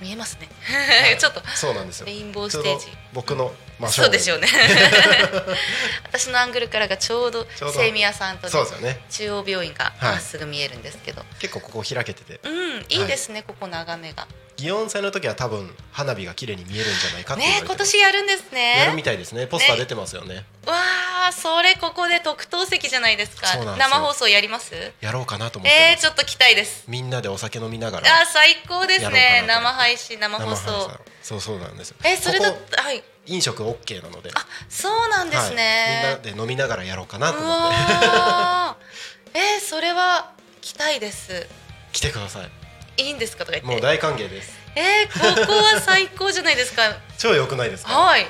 [0.00, 1.16] 見えますね、はい。
[1.18, 1.42] ちょっと。
[1.54, 2.06] そうなんですよ。
[2.06, 2.86] レインボーステージ。
[3.12, 4.48] 僕の真正面そうでしょうね
[6.04, 9.00] 私のアングルからがちょうど清宮さんと、ねそうですよね。
[9.10, 10.12] 中央病院がはい。
[10.12, 12.40] まっすぐ見えるんですけど、結構ここ開けてて。
[12.42, 12.86] うん。
[12.88, 14.26] いいですね、ここ眺めが
[14.58, 18.78] 祇園祭の時は多分花火が綺麗に見えるんじゃないかってね今年やるんですね。
[18.78, 19.46] やるみたいですね。
[19.46, 20.44] ポスター出てますよね。
[20.66, 20.74] わ
[21.28, 23.46] あそれここで特等席じゃないですか。
[23.56, 24.74] 生放送やります？
[25.00, 26.84] やろうかなと思ってえー、ちょっと期待です。
[26.88, 28.08] みんなでお酒飲みながら。
[28.08, 30.90] あー最高ですやね生配信生放生送
[31.22, 31.96] そうそうなんですよ。
[32.04, 33.04] えそれだここはい。
[33.26, 34.30] 飲食 OK なので。
[34.34, 39.38] あそうなんですね、はい、みんなで飲みながらやろうかなとう思って。
[39.38, 41.46] えー、それは期待です。
[41.92, 42.50] 来てください
[42.98, 43.44] いいんですか？
[43.44, 43.70] とか言って。
[43.70, 44.50] もう大歓迎です。
[44.74, 46.82] えー、ここは最高じゃないですか。
[47.18, 47.92] 超良くないですか？
[47.98, 48.26] はい。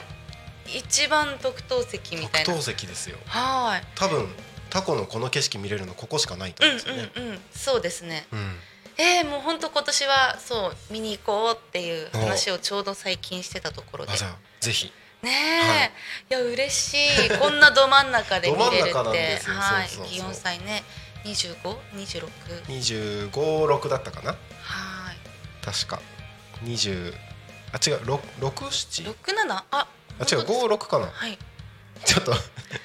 [0.67, 2.47] 一番特等席みたいな。
[2.47, 3.17] 特等席ですよ。
[3.27, 3.87] はい。
[3.95, 4.33] 多分
[4.71, 7.11] タコのこの景色見れるのここしかないとうん思うんですよね。
[7.17, 8.27] うんうんそうですね。
[8.33, 8.61] うん。
[8.99, 14.13] えー、もう本当今年はそう見に行こうっていう話をちょうど最近してたところで。
[14.61, 14.93] ぜひ。
[15.23, 15.93] ねえ、はい。
[16.31, 16.95] い、や嬉し
[17.27, 17.31] い。
[17.39, 19.41] こんなど真ん中で見れるって。
[19.47, 19.89] はい。
[19.89, 20.85] 祇園祭ね。
[21.25, 22.29] 2526
[22.67, 24.31] 25、6だったかな。
[24.31, 24.39] はい
[25.73, 26.01] 確か。
[26.65, 27.15] 20
[27.73, 29.87] あ違う6 67 67ああ
[30.21, 31.07] 違う56かな？
[31.07, 31.39] はい。
[32.05, 32.33] ちょっと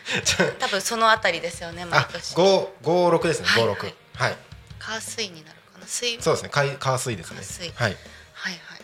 [0.59, 4.37] 多分そのあたりですよね毎あ年5 56ですねはい56はい。
[4.79, 5.87] 火水になるかな？
[5.87, 6.21] 水？
[6.21, 7.71] そうですね火火水ですね。
[7.75, 7.97] はい。
[8.33, 8.81] はいはい。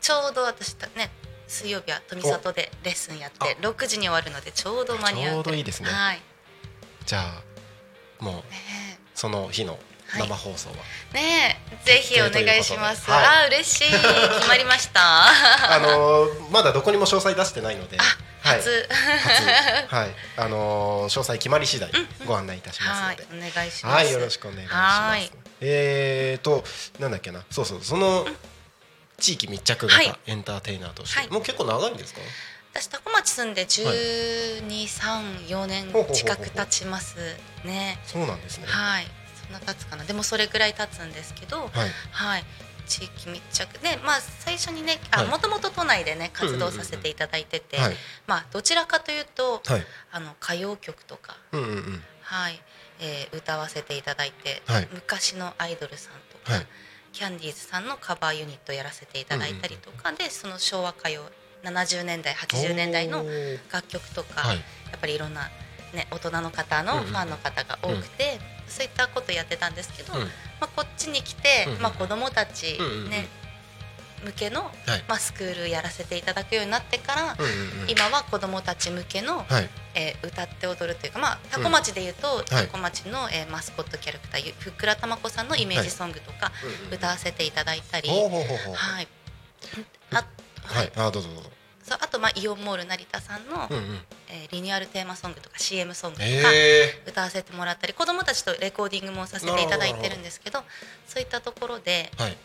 [0.00, 1.10] ちょうど私たね
[1.46, 5.90] 水曜日は富里でレッスンやって6時に終わるのでちょうど間に合うちょうどいいですね。
[5.90, 6.22] はい。
[7.06, 9.82] じゃあもうねその日のはい
[10.18, 10.76] 生放送は、
[11.12, 13.26] ねえぜひお願いします、はい。
[13.44, 13.90] あ嬉しい。
[13.92, 15.00] 決まりました。
[15.74, 17.96] あのーまだどこにも詳細出してないので。
[17.98, 18.60] はい。
[19.88, 20.14] はい。
[20.36, 21.90] あのー詳細決まり次第
[22.26, 23.96] ご案内いたしますはいので、お願いします。
[23.96, 25.00] はい、よろしくお願いします。
[25.00, 25.30] はい。
[25.60, 26.64] えーと、
[26.98, 28.26] なんだっけな、そうそう、その
[29.18, 30.06] 地域密着はい。
[30.06, 31.28] 型エンターテイナーとして、はい。
[31.28, 32.20] もう結構長いんですか？
[32.72, 36.16] 私多古町住んで12、3、4年ほうほうほうほう。
[36.16, 37.16] 近く経ちます
[37.64, 37.98] ね。
[38.06, 38.66] そうなんですね。
[38.68, 39.06] はい
[39.50, 41.70] そんな経つかなでもそれぐらい経つんですけどはい。
[42.10, 42.44] はい
[42.86, 44.98] 地域密着でまあ最初にね
[45.30, 47.94] もともと都内でね活動させていただいてて、はい。
[48.26, 49.82] まあどちらかというとはい。
[50.10, 52.02] あの歌謡曲とかうんうんうん。
[52.22, 52.60] はい、
[53.00, 56.66] えー歌わせていただいて、はい昔のアイドルさんとか、はい。
[57.12, 61.22] キャンディーズさんのカバーユニットやらせていただいたりとかで、その昭和歌謡
[61.64, 63.24] 70年代80年代の
[63.72, 64.56] 楽曲とか、はい。
[64.56, 64.62] や
[64.96, 65.48] っぱりいろんな、
[65.94, 68.38] ね、大人の方のファンの方が多くて、
[68.70, 70.28] そういったことやってたんですけど、うんま
[70.62, 72.78] あ、こっちに来て、まあ、子どもたち、
[73.10, 73.28] ね
[74.24, 74.72] 向けの、はい。
[75.08, 77.36] まあ、スクールやらせていただくようになってから。
[77.88, 79.68] 今は子どもたち向けの、はい。
[79.94, 86.52] えー歌って踊るというか、まあ、多古町でいうと、はい多古町の、えーマスコットキャラクターゆふっくらたまこさんのイメージソングとか、
[86.92, 88.08] 歌わせていただいたり。
[88.10, 88.30] はい、あは
[90.62, 90.90] はいい。
[90.96, 91.50] あ、どうぞどうぞ。
[91.90, 93.98] そうあと、まあ、イオンモール成田さんの、うんうん。
[94.28, 100.60] えーリニューアルテーマソングとか CM ソングとか、え歌わせてもらったり子どもたちとレコーディングもさせていただいてるんですけど
[101.06, 102.22] そういったところで、え。
[102.22, 102.36] はい。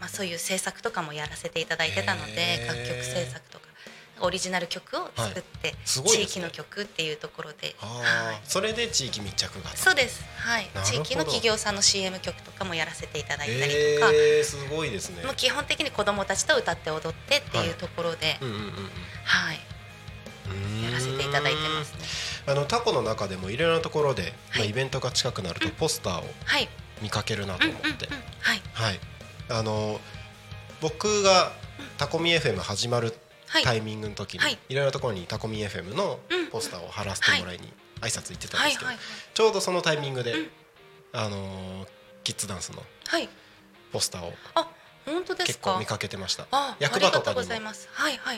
[0.00, 3.67] まあ、そういう制作とかもやらせていただいてたのでへー楽曲制作とか
[4.20, 6.26] オリジナル曲を作って、すごいね。
[6.26, 8.36] 地域の曲っていうところで、あはい。
[8.36, 9.76] あ、それで地域密着型。
[9.76, 10.68] そうです、はい。
[10.84, 15.24] 地域の企業さんの CM 曲とかもやらせていただいたりとか、ええ、すごいですね。
[15.24, 18.38] もう基本的に子どもたちと歌って踊ってっていうところで。
[19.24, 19.60] はい、
[20.84, 22.52] やらせていただいてますね。
[22.52, 24.70] あのタコの中でもいろいろなところで、まあ、はい。
[24.70, 26.68] イベントが近くなるとポスターをはい、
[27.02, 28.08] 見かけるなと思って、
[28.40, 29.00] はい、はい。
[29.50, 30.00] あの
[30.80, 31.52] 僕が
[31.96, 33.16] タコミ FM 始まるはい、
[33.62, 34.58] タイミングの時に、はい。
[34.68, 36.46] い、ろいろなところにタコミ FM のうん。
[36.48, 38.98] ポスターを貼らせてもらいに挨拶行ってたんはい、ですけど、はい、
[39.34, 40.50] ちょうどそのタイミングで、うん。
[41.12, 41.86] あの
[42.24, 43.28] キッズダンスのはい、
[43.92, 44.68] ポスターをあ、
[45.06, 45.46] 本当ですか？
[45.46, 46.46] 結構見かけてました。
[46.50, 47.42] あ、役場とかにも。
[47.42, 47.50] 入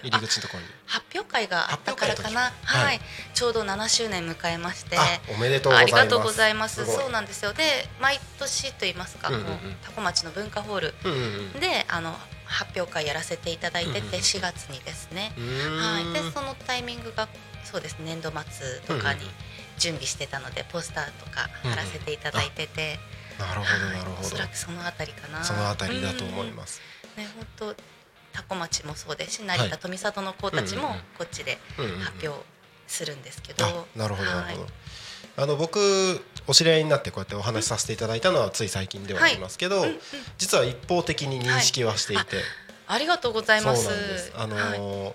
[0.05, 0.67] り口のところに。
[0.87, 2.53] あ発表会があったからかな？
[2.63, 3.01] はい、はい。
[3.35, 4.97] ちょうど7周年迎えまして。
[4.97, 5.03] あ
[5.35, 5.95] おめでとうございます。
[5.95, 6.87] ありがとうございます。
[6.87, 7.53] そうなんですよ。
[7.53, 7.65] で、
[8.01, 9.39] 毎年と言いますか、うんう
[9.85, 10.95] 多古町の文化ホール。
[11.61, 12.17] で、あの
[12.51, 14.21] 発表会やらせていただいてて、うんうんうん。
[14.21, 15.33] 4月にですね。
[15.79, 16.13] はい。
[16.13, 17.29] で、そのタイミングが
[17.65, 17.99] そうです。
[17.99, 18.07] ね。
[18.07, 19.21] 年度末とかに
[19.79, 22.99] 準備してたので、ポスターとか貼らせていただいてて。
[23.39, 23.99] なるほどはい。
[23.99, 24.29] なるほど。
[24.29, 25.45] おそらくそのあたりかな。
[25.45, 26.81] そのあたりだと思います。
[27.17, 27.75] ね、本当
[28.33, 29.59] 多古町もそうですしはい。
[29.59, 32.45] 成田富里の子たちもこっちで発表
[32.87, 35.79] するんですけど、あなるほどなはいるほど、あの僕
[36.47, 39.99] お知り合いになってこうやってお話しさせていただいたのはつい最近ではありますけど、うんうん
[40.39, 42.25] 実は一方的に認識はしていて、
[42.87, 44.33] ありがとうございそうなんますです。
[44.37, 45.13] あのはい、ー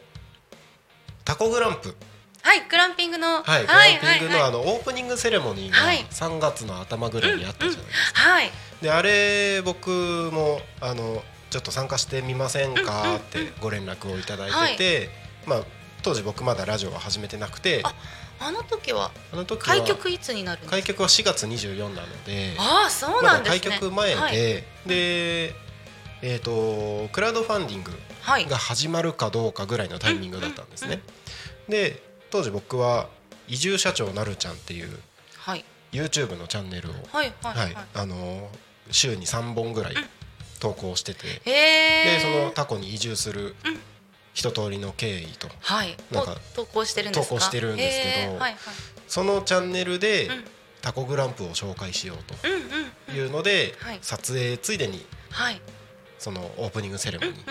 [1.25, 1.95] タコグランプ。
[2.41, 3.43] はいグランピングの。
[3.43, 6.05] はい、グはいランピングのはいあのオープニングセレモニーがはい。
[6.09, 8.51] 3月の頭ぐらいにあったじゃないですか、はい。
[8.81, 9.89] であれ僕
[10.31, 15.09] もあのちょっと参加してみませんかってご連絡をいただいてて、
[15.47, 15.63] まあ
[16.03, 17.83] 当時僕まだラジオは始めてなくて
[18.39, 23.59] ああの時はあの時は開局いつになる開局は4月24なのでああそうなんですね。
[23.61, 24.33] 開局前で、はい。
[24.33, 25.55] で
[26.21, 28.45] えー、とクラウドファンディングはい。
[28.47, 31.01] が始まるかどうかぐらいのタイミングだったんですね。
[31.69, 33.07] で当時僕は
[33.47, 34.99] 移住社長なるちゃんっていう
[35.37, 35.63] はい。
[35.91, 38.49] YouTube のチャンネルを、はいはいははいいあの
[38.91, 39.95] 週に3本ぐらい
[40.59, 41.51] 投稿してて、へ
[42.15, 43.79] えでそのタコに移住するうん
[44.35, 45.47] 一通りの経緯と。
[45.61, 45.97] はい。
[46.11, 47.35] なんかを投稿してるんですか？
[47.35, 48.55] 投稿してるんですけどはいはい。
[49.07, 50.43] そのチャンネルでうん。
[50.81, 52.17] タコグランプを紹介しよう
[53.07, 53.99] というので、はい。
[54.03, 55.59] 撮影ついでにはい。
[56.19, 57.43] そのオープニングセレモニーに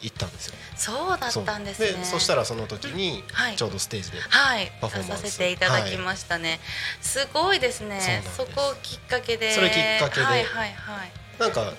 [0.00, 0.54] 行ったんですよ。
[0.74, 2.02] そうだったんですね。
[2.02, 3.56] そしたらその時にはい。
[3.56, 4.72] ちょうどステージで、はい。
[4.80, 5.22] パフォーマンス。
[5.22, 6.60] 出させていただきましたね、
[7.02, 8.00] すごいですね。
[8.00, 8.36] そです。
[8.36, 9.52] そこをきっかけで。
[9.52, 10.24] それきっかけで。
[10.24, 11.12] はいはいはい。
[11.38, 11.74] なんか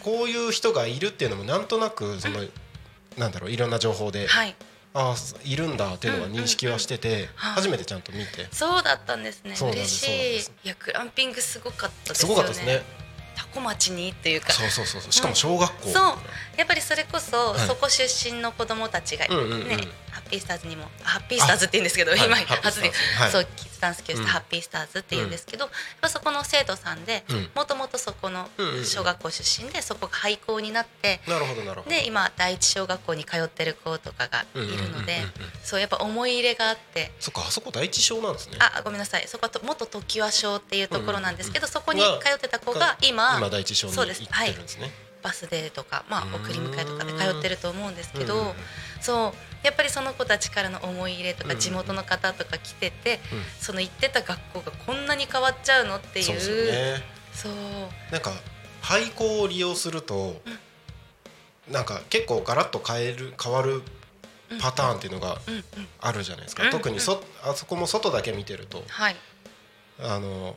[0.00, 2.46] こういう人がいるっていうのもなんとなくその、
[3.20, 4.56] なんだろういろんな情報で、はい
[4.92, 12.82] ああいるんだっていうのは認識はしてて、はい初めてちゃんと見て、そうだったんですね嬉しいいやグランピングすごかったですねごかったですね。
[13.36, 16.04] タコ町にっていうかそうそうそうそうしかも小学校、そう
[16.58, 19.34] やっぱりそれこそ、はいそこ出身の子供たちがね、
[20.10, 23.30] ハッピースターズにもハッピースターズって言うんですけどあ今はい初ではい。
[23.30, 24.26] そうキッズダンス教室うん。
[24.26, 27.48] ハッピースターズって言うんですけど、やっぱそこの生徒さんでうん。
[27.54, 28.84] もともとそこのうんうんうん。
[28.84, 31.90] 小学校出身でそこが廃校になってなるほどなるほど。
[31.90, 35.06] で今第一小学校に通ってる子とかがいるのでうんうんうんうんうん。
[35.62, 37.12] そうやっぱ思い入れがあって。
[37.20, 38.58] そっかあそこ第一小なんですね。
[38.60, 39.26] あごめんなさい。
[39.26, 44.90] そこはと元常盤小っていうところなんですけど、そこにが通ってた子が今今第一小にそう行ってですはいるんですね。
[45.22, 48.54] バスデーとか、まあ、送り迎えとかで通ってると思うんですけど、うんうんうん。
[49.02, 51.56] そうやっぱりその子たちからの思い入れとうんうん。
[51.56, 53.42] か地元の方とか来てて、うん。
[53.60, 56.40] その行ってた学校がこんなに変わっちゃうのっていう。
[56.40, 58.00] そうね。
[58.10, 58.32] なんか
[58.80, 60.40] 廃校を利用すると、
[61.68, 63.82] なんか結構ガラッと変える変わる
[64.60, 65.64] パターンっていうのがうんうん
[66.00, 66.70] あるじゃないですか、うん。
[66.70, 68.82] 特にそあそこも外だけ見てると。
[68.88, 69.16] はい。
[70.00, 70.56] あの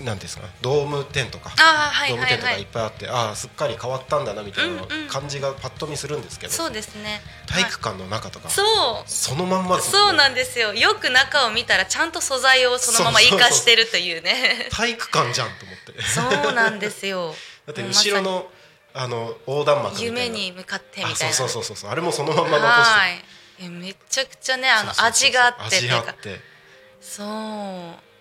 [0.00, 0.44] なんですか？
[0.62, 1.50] ドームテンとか、
[2.08, 7.20] ドームテンとかいっぱいあってああすっかり変わったんだなみたいな感じがパッと見するんですけど、そうですね。
[7.46, 8.66] 体育館の中とか、そう。
[9.06, 10.72] そのまんまそうなんでですよ。
[10.72, 14.68] よく中を見たらちゃんと素材をそのまま生かしてるというね。
[14.70, 16.00] 体育館じゃんと思って。
[16.02, 17.34] そうなんですよ。
[17.66, 18.46] だって後ろの
[18.94, 20.22] あの横断幕みたいな。
[20.22, 21.34] 夢に向かってみあたいな。
[21.34, 21.90] そうそうそうそう。
[21.90, 26.40] あれもそのまんま残してめちゃくちゃねあの味があって。
[27.00, 27.26] そう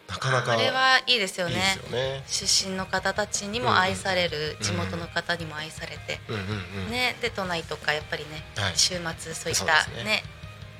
[0.08, 1.56] なかなかあれはいいですよね。
[1.56, 2.24] いいですよね。
[2.28, 6.42] 出身の方たちにも愛される、地元の方にも愛されて、うんうん
[6.86, 8.74] うんねで都内とかやっぱりね、はい。
[8.76, 9.66] 週末そういった
[9.98, 10.04] ね。
[10.04, 10.24] ね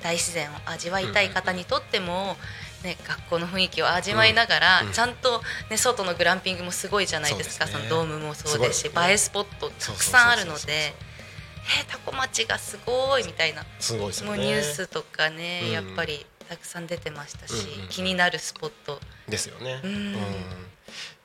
[0.02, 2.36] 大自然を味わいたい方にとっても、
[2.84, 7.66] ね、学校の雰囲気を味わいながら、うんうんちゃんと、ね、外のグランピングもすごいじゃないですか。
[7.66, 13.64] そのドームもそうですし映えスポットたくさんあるのでえータコ町がすごいみたいな。
[13.78, 15.70] すごいですよもうねニュースとかね、うん。
[15.72, 19.00] やっぱりたくさん出てましたし、うんうん気になるスポット。
[19.28, 19.80] ですよね。
[19.84, 20.16] うん。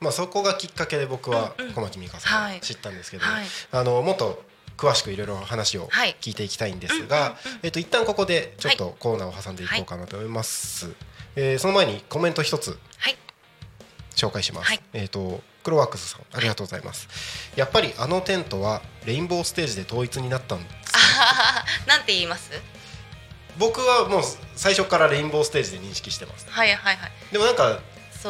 [0.00, 2.54] まあそこがきっかけで僕は小町美香さはい。
[2.54, 3.46] んを知ったんですけどはい。
[3.72, 4.42] あのもっと
[4.76, 6.16] 詳しくいろいろ話をはい。
[6.20, 7.34] 聞いていきたいんですうんうんがうん。
[7.62, 10.90] えっと一旦ここでちょっとコーナーを挟んでいこうかなと思います。
[11.36, 13.16] えーその前にコメント一つはい。
[14.14, 14.80] 紹介します、はい。
[14.92, 17.08] えっ、とクロワックスさんありがとうございます、
[17.56, 21.64] やっぱりあのテントはレインボーステージで統一になったんですあははは。
[21.88, 22.50] なんて言います？
[23.56, 24.22] 僕はもう
[24.56, 26.46] 最初からレインボーステージで認識してます。
[26.48, 27.12] はいはいはい。
[27.32, 27.80] でもなんか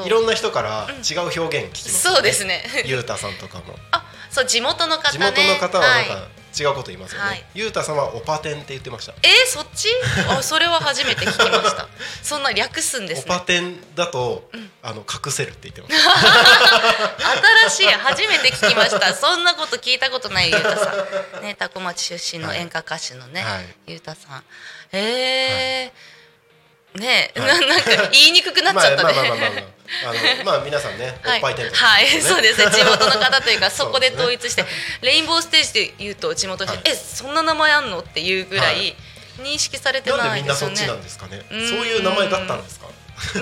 [0.04, 2.64] いろんな人から違う表現聞きます、そうですね。
[2.84, 3.78] ゆうたさんとかも。
[3.92, 5.10] あそう地元の方ね。
[5.12, 6.06] 地元の方はなんはい。
[6.08, 7.44] か違うこと言いますよね、はい。
[7.54, 9.14] ゆうたさんはオパテンって言ってました。
[9.22, 9.88] えー、そっち？
[10.28, 11.88] あそれは初めて聞きました。
[12.22, 13.26] そんな略すんでオすね。
[13.28, 14.48] パテンだと、
[14.82, 17.66] あの隠せるって言ってました。
[17.68, 19.14] 新しい初めて聞きました。
[19.14, 20.94] そんなこと聞いたことないゆうたさ
[21.40, 21.42] ん。
[21.42, 23.74] ね多古町出身の演歌歌手のね、はい。
[23.88, 24.44] ゆうたさん
[24.98, 27.00] えー。
[27.00, 29.74] ねえ、はいな なんか言いにくくなっちゃったね、まあまあまあまあまあまあ。
[30.10, 32.70] あの まあ皆さんね、はい、おっぱいテント、はい、 そうですね。
[32.70, 34.64] 地元の方というかそこで統一して、
[35.00, 36.92] レインボーステージで言うと地元の人、はい。
[36.92, 38.88] えそんな名前あんのっていうぐらはい。
[38.88, 38.96] い
[39.40, 40.76] 認識されてなんでないですよね。
[40.76, 41.42] みんなそっちなんですかね。
[41.50, 42.86] そううんいう名前だったんですか？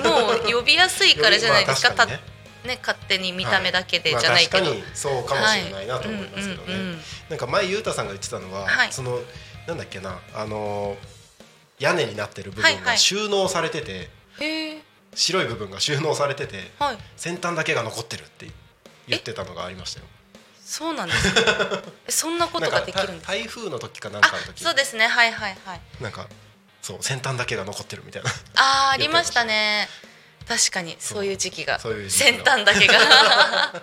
[0.09, 2.21] もう呼びやすいからじゃないですか,、まあね。
[2.63, 4.23] たね勝手に見た目だけではい。
[4.23, 6.73] じゃないけど、まあ、確かにそうかもしれないなと思いますけどね、はい。
[6.73, 7.05] うんうんうん。
[7.29, 8.89] なんか前ゆうたさんが言ってたのは、はい。
[8.91, 9.21] その
[9.67, 11.12] なんだっけなあのー
[11.83, 14.09] 屋根になってる部分が収納されてて、
[15.15, 16.99] 白い部分が収納されててはい。
[17.17, 18.47] 先端だけが残ってるって
[19.09, 20.07] 言ってたのがありましたよ。
[20.65, 24.63] そうなんですか えそんなことができるんです台風の時かなんかあの時。
[24.63, 25.07] そうですね。
[25.09, 25.81] はいはいはい。
[26.01, 26.29] なんか
[26.81, 28.31] そう先端だけが残ってるみたいな。
[28.55, 29.89] あー ありましたね。
[30.49, 31.27] 確かにそう。
[31.27, 31.81] いう時期が。
[31.81, 33.83] 先端だけが。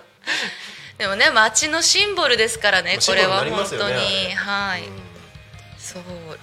[0.96, 5.09] でもね街のシンボルですからねこれは本当に、ねはい、うん
[5.90, 6.02] そう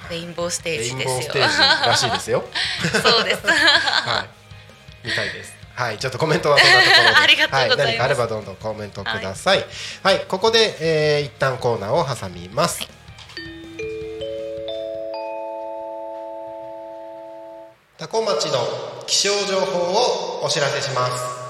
[0.09, 2.43] レインボーステージですよボーステージらしいですよ
[3.01, 5.55] そうですはい、みたいです。
[5.73, 9.63] はい、ちょっとコメントはそんなところで、 ありがとうございますはい、何かあればどんどんコメントください。
[10.03, 12.81] はい、ここで、えー、一旦コーナーを挟みます。
[17.99, 19.79] 多古町の気象情報
[20.41, 21.46] をお知らせします。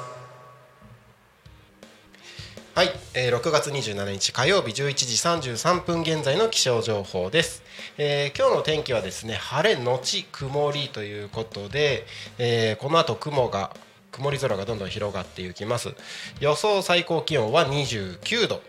[2.78, 4.94] はい、えー、6月27日火曜日11
[5.42, 7.64] 時33分現在の気象情報です、
[7.98, 12.06] えー今日の天気はですね晴れのち曇りということで、
[12.38, 13.76] えーこの後雲が
[14.12, 15.96] 曇り空がどんどん広がっていきます。
[16.40, 18.62] 予想最高気温は29度。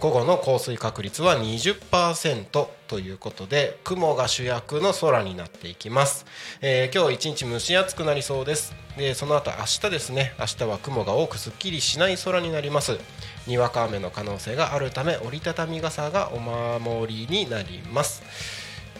[0.00, 6.24] 午後の降水確率は20%ということで雲が主役の空になっていきます、
[6.60, 8.74] えー今日一日蒸し暑くなりそうです。
[8.96, 10.34] でその後明日ですね。
[10.38, 12.98] 明日は雲が多くすっきりしない空になります。
[13.46, 18.22] にわか雨の可能性があるため折りたたみ傘がお守りになります。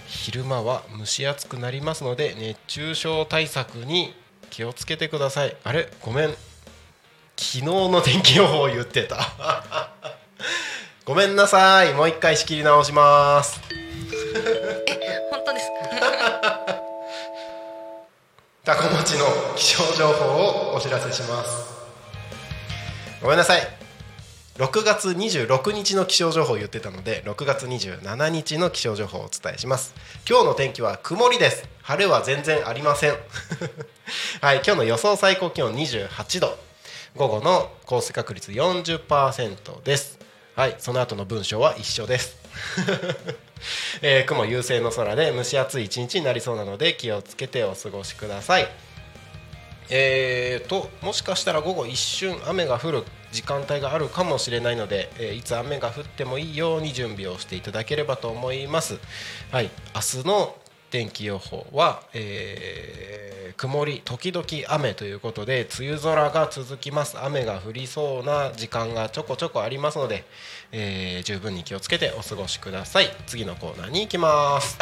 [0.06, 4.14] 昼間は蒸し暑くなりますので熱中症対策に
[4.50, 5.56] 気をつけてください。
[5.62, 5.88] あれ？
[6.02, 6.30] ごめん。
[7.36, 9.16] 昨日の天気予報言ってた。
[11.08, 11.94] ごめんなさい。
[11.94, 13.60] もう一回仕切り直します。
[15.30, 16.82] 本当ですか？
[18.64, 19.24] タコ町の
[19.56, 21.50] 気象情報をお知らせします。
[23.22, 23.66] ごめんなさい。
[24.58, 29.94] 6月26日の気象情報を言ってたので6月27日の気象情報をお伝えします。
[30.28, 31.64] 今日の天気は曇りです。
[31.82, 33.12] 晴れは全然ありません。
[34.42, 36.58] はい今日の予想最高気温28度。
[37.16, 40.17] 午後の降水確率40%です
[40.58, 42.36] はいその後の文章は一緒です
[44.02, 48.68] えー雲優勢の空で蒸し暑い一日になりそうなので気をつけてお過ごしください
[49.88, 58.98] えーともしかしたら午後一瞬雨が降る時間帯があるかもしれないので、えーいつ雨が降ってもいいように準備をしていただければと思います。
[59.52, 60.56] はい、明日の
[60.90, 63.28] 天気予報は、えー
[63.58, 67.18] 曇り時々雨ということで梅雨空が続きます。
[67.18, 70.24] 雨が降りそうな時間がちょこちょこありますので、
[70.70, 73.08] えー十分に気をつけてお過ごしください。
[73.26, 74.78] 次のコーナーに行きます。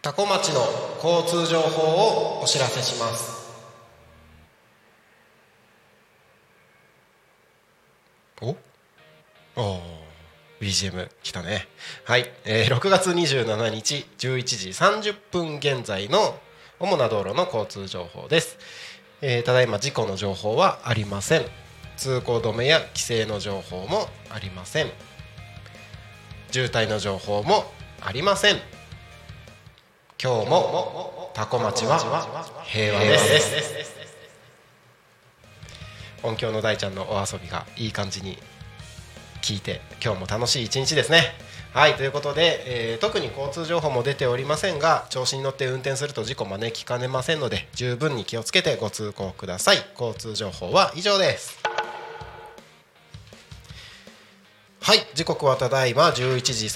[0.00, 0.64] 多古町の
[1.02, 3.40] 交通情報をお知らせします。
[10.60, 11.66] BGM 来たね。
[12.04, 16.38] はい、えー6月27日11時30分現在の
[16.78, 18.58] 主な道路の交通情報です、
[19.22, 21.44] えーただいま事故の情報はありません。
[21.96, 24.90] 通行止めや規制の情報もありません。
[26.50, 28.56] 渋滞の情報もありません。
[30.22, 31.98] 今日もタコ町は
[32.64, 34.00] 平和です。
[36.22, 38.38] 音響の大ちゃんのお遊びがいい感じに
[39.42, 41.32] 聞いて今日も楽しい一日ですね。
[41.72, 49.76] はいということで、えー特に交通情報も出ておりませんが調子に乗って運転すると事故招きかねませんので十分に気をつけてご通行ください。
[49.98, 51.60] 交通情報は以上です。
[54.82, 56.66] はい時刻はただいま11時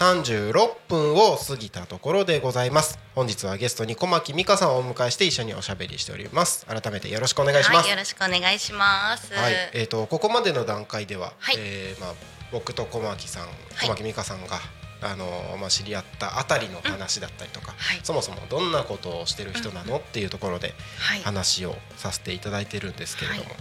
[0.53, 2.99] 36分を過ぎたところでございます。
[3.15, 6.67] 本日はゲストに小牧美香さんをお迎えして一緒におしゃべりしております。
[6.67, 7.83] 改めてよろしくお願いします。
[7.83, 9.33] はい、よろしくお願いします。
[9.33, 11.57] はい、えー、とここまでの段階では、はい。
[11.59, 12.15] えーまあ、
[12.53, 13.49] 僕と小牧さん
[13.81, 14.61] 小牧美香さんが、
[15.03, 18.01] あのーまあ、知り合ったあたりの話だったりとか、はい。
[18.03, 21.23] そもそもどんなことをしてる人なのっていうところではい。
[21.23, 23.55] 話をさせていただいてるんですけれども、はい。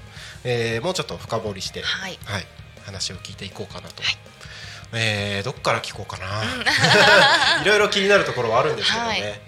[0.46, 2.18] えーもうちょっと深掘りして、はい。
[2.26, 2.46] はい、
[2.86, 4.04] 話を聞いていこうかなと。
[4.04, 4.18] はい。
[4.94, 6.44] えーどっから聞こうかな。
[7.64, 9.22] いろいろ気になるところはあるんですけどはい。
[9.22, 9.42] ね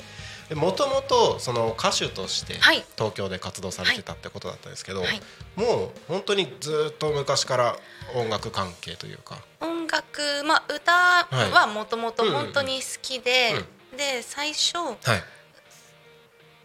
[0.54, 2.86] もともとその歌手としてはい。
[2.96, 5.22] 東京で活動されてたってことだったんですけど、はい。
[5.56, 7.76] もう本当にずっと昔から
[8.14, 9.40] 音楽関係というか。
[9.62, 13.54] 音楽、まあ、歌はもともと本当に好きで、
[13.98, 14.96] で、最初、はい。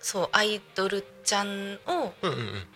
[0.01, 2.67] そう、アイドルちゃんを、うんうんうん。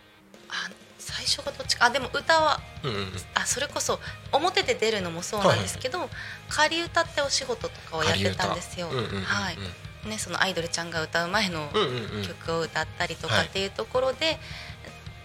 [0.48, 3.12] あ、最初がどっちか、あ、でも歌は、うんうんうん。
[3.34, 4.00] あ、それこそ
[4.32, 6.08] 表で出るのもそうなんですけど。
[6.48, 8.88] 仮歌ってお仕事とかをやってたんですよ。
[8.88, 9.22] うんうんうん。
[9.22, 9.58] はい。
[10.06, 12.26] ね、そのアイドルちゃんが歌う前のうんうんうん。
[12.26, 13.44] 曲を歌ったりとはい。
[13.44, 14.38] かっていうところで、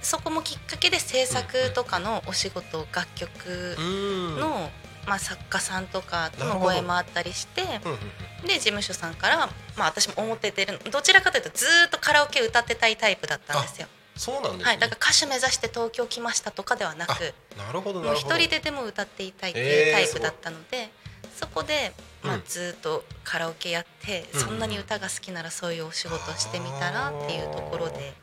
[0.01, 4.39] そこもきっかけで制作とかのお仕事楽曲うん。
[4.39, 4.71] の、
[5.07, 7.99] まあ、作家さんとかとの声もあったりしてうんうん
[8.47, 9.37] で事務所さんから、
[9.75, 13.87] まあ、私も表出るどちらかというとずーっとカラオケ歌ってたいタイプだったんですよ。
[14.15, 17.11] そうなんですね、はい、だから歌手目指して東京来ましたとかではなく
[17.57, 20.89] あなるほど一人ででも歌っていたいっていうタイえープだったので、
[21.39, 28.13] そこで、まあうん、ずーっとカラオケやって、うんそんなに歌が好きならそういうお仕事してみたらっていうところで。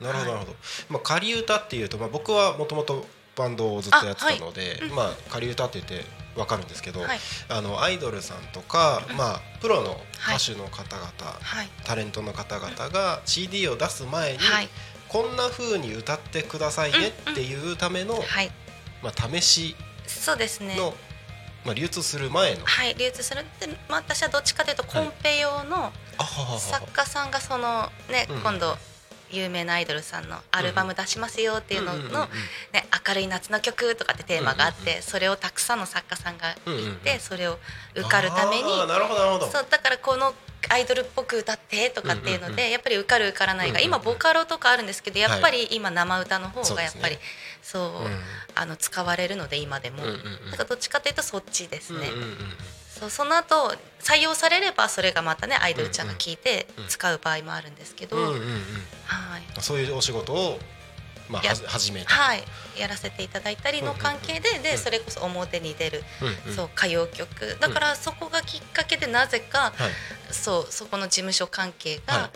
[0.00, 0.56] なるほどなるほど、
[0.88, 3.06] まあ、仮歌っていうと、まあ、僕はもともと
[3.36, 4.90] バンドをずっとやってたので、あはい。
[4.90, 4.96] うん。
[4.96, 6.04] まあ、仮歌って言って
[6.36, 7.18] わかるんですけど、はい。
[7.48, 10.36] あのアイドルさんとか、まあ、プロのはい。
[10.36, 11.10] 歌手の方々、
[11.40, 11.68] はい。
[11.84, 14.68] タレントの方々が CD を出す前に、はい。
[15.08, 18.50] こんな風に歌ってくださいねっていうための、はい。
[19.00, 20.76] まあ、試しそうですね。
[20.76, 20.94] の、
[21.64, 23.42] まあ、流通する前の、はい流通する。
[23.60, 25.92] で、まあ、私はどっちかというとコンペ用の
[26.58, 28.76] 作家さんがそのね、うん今度
[29.30, 32.28] 有名なアイドルさんのアルバム出しますよっていうのの、
[32.72, 36.56] ね、明るい夏の曲とかってテーマがあって、それをたくさんの作家さんがい
[37.02, 37.58] て、それを
[37.96, 39.46] 受かるためになるほどなるほど。
[39.46, 40.34] そうだからこの
[40.70, 47.18] アイドルっぽく歌ってとかっていうので、やっぱり受かる受からないが、今ボカロとかあるんですけどやっぱり今生歌の方がやっぱり
[47.74, 48.20] そう,、うん。
[48.54, 50.50] あの使われるので今でも、うんうんうん。
[50.52, 52.08] だからどっちかというとそっちですね。
[52.08, 52.36] うんうんうん
[52.94, 58.40] そうその後採用されればそれがまたねアイドルちゃんが聞いてうんうん使う場合もあるんですけど、うんうんうん。
[59.06, 60.60] はい、そういうお仕事を、
[61.28, 62.44] まあ、始めた、はい、
[62.78, 66.54] やらせていただいたりの関係で、うんでそれこそ表に出る、うんうん。
[66.54, 67.56] そう歌謡曲。
[67.58, 70.32] だからそこがきっかけでなぜか、はい。
[70.32, 72.30] そうそこの事務所関係が、はい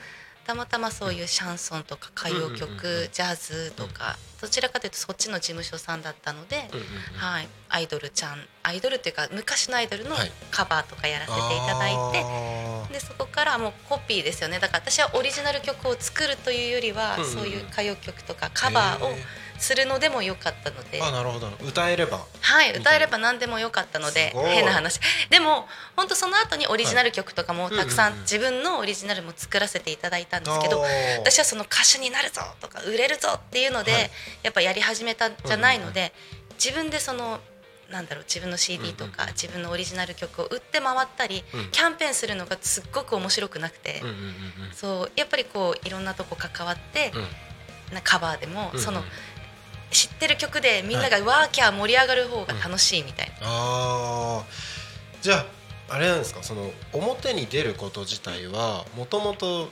[0.49, 6.71] たまたまそういうシャンソンとか歌謡曲、ジャズとか、どちらかというとそっちの事務所さんだったので、
[7.17, 10.33] はい、アイドルちゃんアイドルっていうか昔のアイドルのはい。
[10.51, 12.93] カバーとかやらせていただいて、あー。
[12.95, 14.59] でそこからもうコピーですよね。
[14.59, 19.17] だから私はオリジナル曲を作るというよりは、そういう歌謡曲とかカバーをへ
[19.59, 21.49] するのでもよかったので、あなるほど。
[21.67, 22.25] 歌えれば。
[22.41, 25.01] はい歌えれば何でもよかったので変な話。
[25.31, 30.83] でも本当その後にオリジナル曲とかもたくさうん自分のオリジナルも作らせていただいたんですけど
[31.21, 34.11] 私はその歌手になるぞとか売れるぞっていうので、はい。
[34.45, 36.13] やっぱやり始めたんじゃないので、
[36.63, 37.41] 自分でその
[37.91, 41.71] なんだろう自分の CD とか、自分のオリジナル曲を売って回ったり、うん。
[41.71, 44.03] キャンペーンするのがすっごく面白くなくて、
[44.75, 47.19] そうやっぱりこういろんなとこ関わって、う
[47.93, 47.95] ん。
[47.95, 48.81] なカバーでも、うん。
[48.81, 49.03] その
[49.91, 53.35] 知ってる曲でみんながワーキャー盛り上がる方が楽しいみたいな。
[53.43, 55.23] あー。
[55.23, 56.43] じゃああれなんですか？
[56.43, 59.71] その表に出ること自体はもともと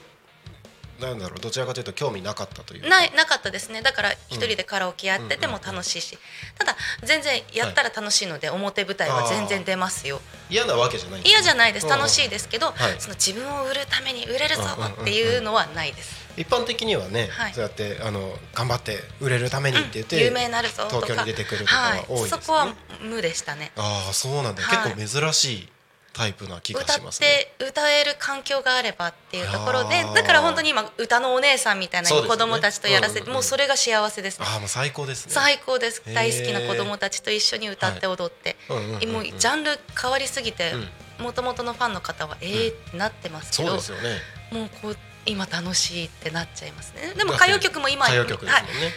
[0.99, 2.89] なんだろうどちらかというと興味なかったというか。
[2.89, 3.81] ないなかったですね。
[3.81, 6.17] だから一人でカラオケやってても楽しいし、
[6.57, 10.21] ただ全然やったら楽しいので、表舞台は全然出ますよ。
[10.49, 11.39] 嫌なわけじゃないんですね。
[11.39, 11.85] 嫌じゃないです。
[11.85, 12.95] うん楽しいですけど、はい。
[12.99, 14.63] その自分を売るために売れるぞ
[15.01, 17.53] っていうのはないです、一般的にはね、はい。
[17.53, 21.05] そうやってあの頑張って売れるためにって言って、有名になるぞとか。
[21.07, 22.43] 東京に出てくるとかははい多いですよね。
[22.43, 23.71] そこは無でしたね。
[23.77, 24.93] ああそうなんだ、はい。
[24.95, 25.69] 結構珍しい
[26.17, 27.51] タイプな気が歌っしますね。
[27.59, 33.33] て歌える環境があればっていうところでだから本当に今歌のお姉さんみたいな子供たちとやらせて、うんうんうん。
[33.35, 34.45] もうそれが幸せですね。
[34.49, 35.33] ああもう最高ですね。
[35.33, 36.01] 最高です。
[36.13, 40.89] 大好きな子供たちと一緒に歌って踊って、うんうんうんうんもうジャンル変わりすぎてうん。
[41.23, 44.21] もともとのファンの方はえーってなってますけど、そうですよね。
[44.51, 44.97] もうこう
[45.27, 47.13] 今楽しいってなっちゃいますね。
[47.15, 48.17] でも歌謡曲も今ね。
[48.17, 48.27] はい、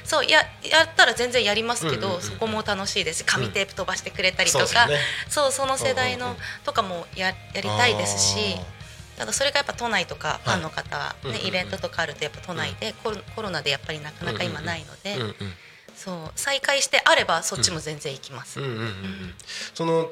[0.05, 3.21] そうややったら全然やりますけど、うんうんうんそこも楽しいです。
[3.21, 4.99] し紙テープ飛ばしてくれたりとか、そうですよね。
[5.29, 6.43] そうその世代のうんうんうん。
[6.65, 15.17] とかもややりたいですしあただそれがやっぱ都内とかファンの方は、ねうんうんうんイベントとかあるとやっぱ都内でコロコロナでやっぱりなかなか今ないので、
[15.97, 18.61] そう再開してあればそっちも全然行きます。
[18.61, 19.35] うんうんうんうん。
[19.75, 20.11] その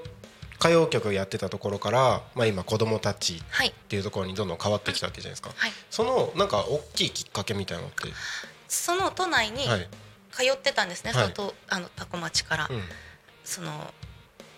[0.59, 3.69] 歌謡曲やってたところから、まあ、今子供たちはい。
[3.69, 8.09] っていうところにどんどん変わってきたわけじゃないですか、はい、そのなんか大きいきっかけみたいなのって、
[8.67, 9.89] その都内にはい。
[10.31, 11.23] 通ってたんですね、はい。
[11.23, 12.69] そのとあの多古町から。
[12.71, 12.83] うん。
[13.45, 13.93] その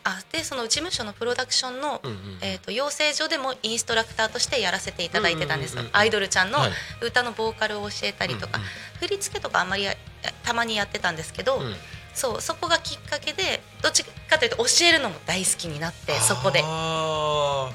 [0.03, 5.77] あでその事務所のプロダクションの、うんうんえー、と養成所でもインストラクターとしてやらせていただいてたんです。
[5.77, 6.71] よ、うんうんアイドルちゃんのはい。
[7.03, 8.69] 歌のボーカルを教えたりとか、うんうん。
[9.01, 9.95] 振り付けとかあんまりや
[10.43, 11.75] たまにやってたんですけど、うん
[12.15, 16.63] そうそこがきっかけでどっちかというと教えるのも大好きになってそこで。
[16.65, 17.71] あ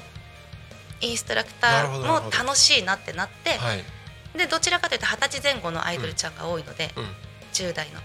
[1.00, 3.84] インストラクターも楽しいなってなって、ーはい。
[4.36, 7.04] でどちらかというと二十歳前後のアイドルちゃんが多いので、うん。
[7.52, 8.00] 10代の、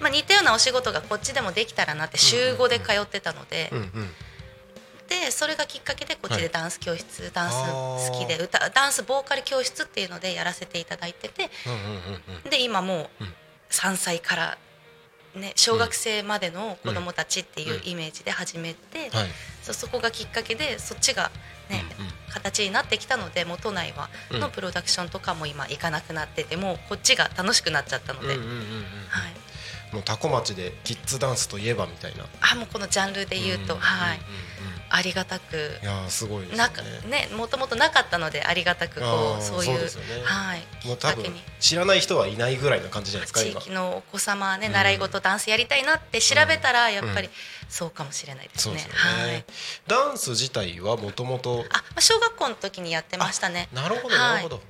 [0.00, 3.90] まあ、似たようなお仕事がこっちでもできたらなって週5で通ってたので、うんうん。
[5.08, 12.50] でそれがきっかけでこっちはいでダンス教室、ダンス好きで歌ダンスボーカル教室っていうのでやらせていただいててうんうんうんうん。
[12.50, 13.34] で今もううん。
[13.70, 14.58] 3歳から、
[15.36, 17.88] ね、小学生までの子どもたちっていううん。
[17.88, 19.28] イメージで始めて、はい。
[19.62, 21.30] そそこがきっかけでそっちが、
[21.68, 22.12] ねうんうん。
[22.32, 24.40] 形になってきたので元内はうん。
[24.40, 28.60] のプロダクションとかも今行かなくなっててもうこっちが楽しくなっちゃったので、うんうんうんうん
[29.08, 29.28] は
[29.92, 32.26] い、もうタコ町でキッズダンスといえばみたいな。
[32.40, 34.24] あもうこのジャンルで言うと、んんんはいうん
[34.90, 35.78] ありがたく。
[35.82, 39.86] いやーすごいですよなかねねもともとなかったのでありがたくこうそういうね。
[40.24, 41.24] はいきもう多分
[41.60, 43.60] 知らない人はいないぐらいな感じじゃないですか今。
[43.60, 47.30] 地域のお子様はねうん習い事ダンスやりたいなって調べたらやっぱり
[47.68, 48.78] そうかもしれないですね。
[48.78, 49.44] すよね、はい。
[49.86, 53.68] ダンス自体はもともとあまあ小学校の時にやってましたね。
[53.72, 54.18] なるほどはい。
[54.18, 54.62] なるほど、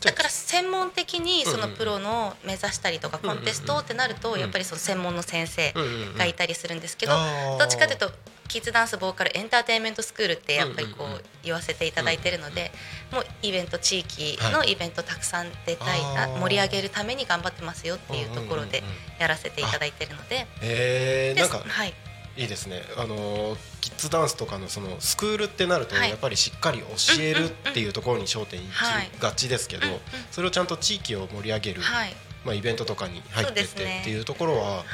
[0.00, 1.70] だから専門的にそうんうんうん。
[1.70, 6.16] のプロの目指したりとかうんうんうんコンテストってなるとやっぱりその専門の先生うんうんうん。
[6.18, 7.12] がいたりするんですけど
[7.58, 8.10] どっちかというと
[8.48, 12.70] キッズダンスボーカルエンターテインメントスクールってやっぱりこう言わせていただいてるので
[13.12, 18.82] もうイベント地域のイベントたくさん出たいなあー盛り上げるために頑張ってますよっていうところで
[19.18, 20.28] やらせていただいてるので。
[20.28, 21.94] でえー、なんかはい。
[22.38, 22.82] いいですね。
[22.98, 26.10] あのーキッズダンスとかのそのスクールってなるとはい。
[26.10, 29.86] やっぱりしっかり教えるっていうところに焦点いきはいがちですけど
[30.30, 32.14] それをちゃんと地域を盛り上げるはい。
[32.44, 34.84] まあイベントとかに入ってってっていうところははい。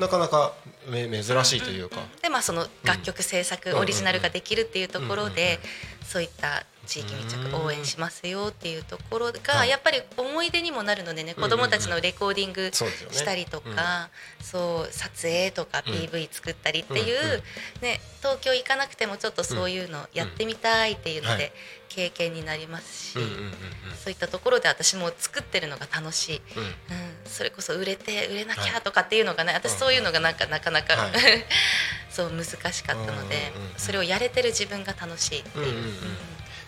[0.00, 0.52] なかなか
[0.88, 1.96] め珍しいというか。
[2.22, 9.34] でまあその楽曲制作、うんオリジナルができるっていうところで、うんそういった地域密うん着応援しますよっていうところはい。
[9.42, 15.94] がやっぱり思い出にもなるのでね、うん子どもたちのレコーディングしたりとか、そう撮影とかうん。
[15.94, 17.42] PV 作ったりっていう、
[17.82, 21.38] ね、東京行かなくてもちょっとそういうのやってみたいっていうのはい。
[21.38, 21.52] で
[21.88, 23.18] 経験になりますし、
[24.02, 26.42] そういったところで私も作ってるのが楽しい。
[26.56, 26.62] うん。
[26.64, 26.72] うん、
[27.24, 31.12] それこそ売れて売れなきゃとかっていうのがね、私そういうのがなんかなかなか、はい
[32.14, 32.62] そう難しか
[32.92, 35.92] ったので、それをやれてる自分が楽しいっていう、うんうんうん。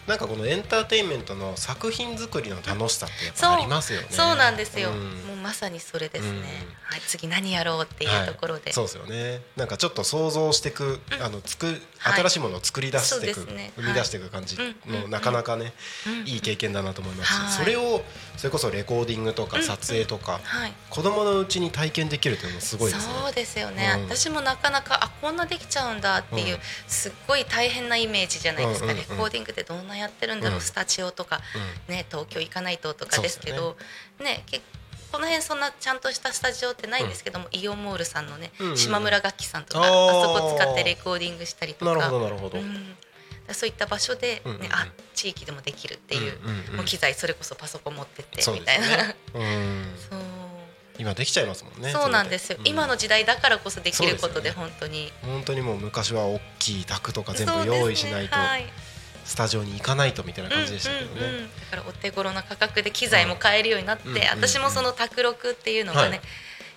[0.09, 4.09] なんかこのエンターテインメントの作品作りの楽しさってやっぱありますよね。
[4.11, 4.97] そうなんですよ、うん。
[4.97, 6.41] もうまさにそれですね、うん。
[6.43, 9.43] はい、次何やろうっていうところで、はい、そうですよね。
[9.55, 11.67] なんかちょっと想像していく、あの作
[11.99, 12.21] はい。
[12.21, 13.73] 新しいものを作り出していく、そうですね。
[13.77, 15.73] 生み出していく感じはいの、うんなかなかね、
[16.09, 16.27] うん。
[16.27, 17.33] いい経験だなと思います。
[17.33, 17.53] し、はい。
[17.53, 18.03] それを
[18.37, 20.73] それこそレコーディングとか撮影とか、はい。
[20.91, 23.15] 子供のうちに体験できるというのもすごいですね。
[23.23, 24.05] そうですよね、うん。
[24.07, 26.61] 私もなかなかあこんなできちゃうんだっていう、うん。
[26.89, 29.09] すっごい大変なイメージじゃないですか、うんうんうん。
[29.09, 30.61] レコーディングってどんなやってるんだろう、うん。
[30.61, 31.41] スタジオとか、
[31.87, 33.77] ね、東京行かないととかですけど
[34.19, 34.61] ねけ
[35.17, 41.95] この辺そんなちゃんとしたスタジオってないんですけども、イオンモールさんのね、うんうん島村楽器さんとかあそこ使ってレコーディングしたりとか。
[41.97, 42.59] なるほどなるほど。
[42.59, 42.95] うん。
[43.51, 44.67] そういった場所で、ねうんうんうん。
[44.67, 46.77] あ地域でもできるっていう,、うんうんうん。
[46.77, 48.87] もう機材それこそパソコン持ってってみたいな、
[50.11, 50.21] そう。
[50.99, 51.91] 今できちゃいますもんね。
[51.93, 55.11] そうなんですよ、それ今の時代だからこそできることで本当に。
[55.23, 58.67] 本当にもう昔は大きい卓とか全部用意しないと、はい
[59.27, 61.21] スタジオに行かないとみたいな感じでしたけどね。
[61.21, 64.27] うんうんうんだからお手頃な価格で機材も買えるようになって、うんうんうん。
[64.29, 66.21] 私もその卓録っていうのがね、はい。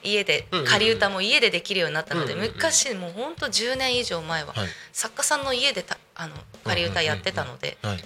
[0.04, 0.72] 家でうんうんうん。
[0.72, 4.68] 仮歌も家でできるようになったので、うんうんうん昔もうほんと10年以上前は、はい。
[4.92, 6.34] 作家さんの家でたあの
[6.64, 8.04] 仮歌やってたので、はい。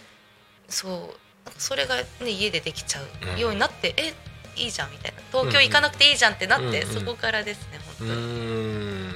[0.67, 4.13] そうそれが、ね、家でできちゃうんうようになって、え
[4.55, 5.21] いいじゃんみたいな。
[5.31, 8.21] 東京行かなくていいじゃんってなって、うんうんそこからですねう本当に。
[8.21, 9.13] ーん。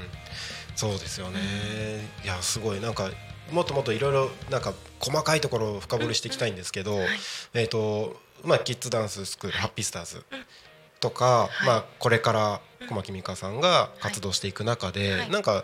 [0.75, 1.39] そうですよね、
[2.23, 2.79] いやすごい。
[2.79, 3.09] なんか
[3.51, 6.99] もっともっといろいろなんか細かいところを深掘りしていきたいんですけど、
[7.53, 10.23] えっ、とまあキッズダンススクール、ハッピースターズ
[10.99, 11.67] とか、はい。
[11.67, 15.29] まあこれから小牧美香さんが活動していく中で、はい。
[15.29, 15.63] なんか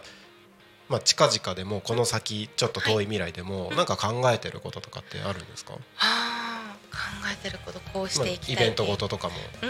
[0.90, 6.98] まあ近々でもこの先ちょっと遠い未来でもなんか考えてることとかってあるんですか、はあ考
[7.32, 9.36] えてることこうしまあていきたいイベントごととかも。
[9.64, 9.70] うん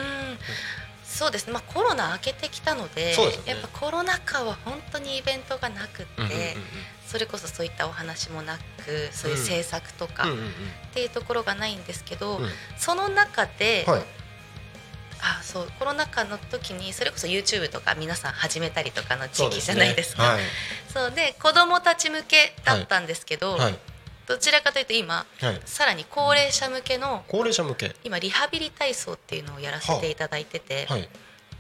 [1.03, 3.15] そうですね、まあ、コロナ明けてきたのでね。
[3.45, 6.37] やっぱコロナ禍は本当にイベントがなくって、うんうんうん
[7.05, 10.51] それこそそういったお話もなくそういう制作とかっうんうんうん。
[10.95, 12.49] ていうところがないんですけど、うん。
[12.75, 14.01] その中で、はい。
[15.21, 20.23] あそうコロナ禍の時にそれこそ YouTube とか皆さん始めたりとかの時期じゃないですか。
[20.23, 20.43] はい。
[20.91, 23.77] そうで子どもたち向けだったんですけど、はい
[24.27, 27.95] どちらかというと今はい、さらに高齢者向けの高齢者向け。
[28.03, 31.09] 今リハビリ体操っていうのをやらせていただいてて、はい。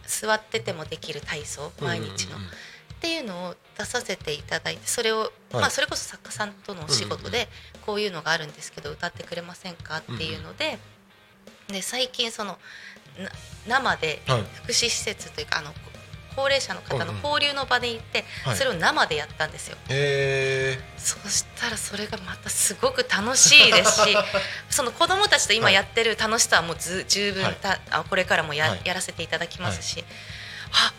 [0.05, 2.51] 座っててもできる体操毎日の、うんうんうん。
[2.51, 2.53] っ
[2.99, 5.29] ていうのを出させていただいてそれを、はい。
[5.55, 7.47] まあ、それこそ作家さんとのお仕事で
[7.85, 10.77] こういうのがあるんですけど歌ってくれませんかっていうので,、
[11.67, 12.57] で最近その
[13.17, 13.29] な
[13.67, 14.43] 生ではい。
[14.55, 15.71] 福祉施設というかあの
[16.35, 18.55] 高齢者の方の交流の場で行って、はい。
[18.55, 19.77] それを生でやったんですよ。
[19.89, 24.17] へそうしたらそれがまたすごく楽しいですし
[24.69, 28.81] その子どもたちと今やってる楽しさはもうず十分た、あこれからもや,、はい。
[28.83, 30.03] やらせていただきますし、
[30.71, 30.93] あ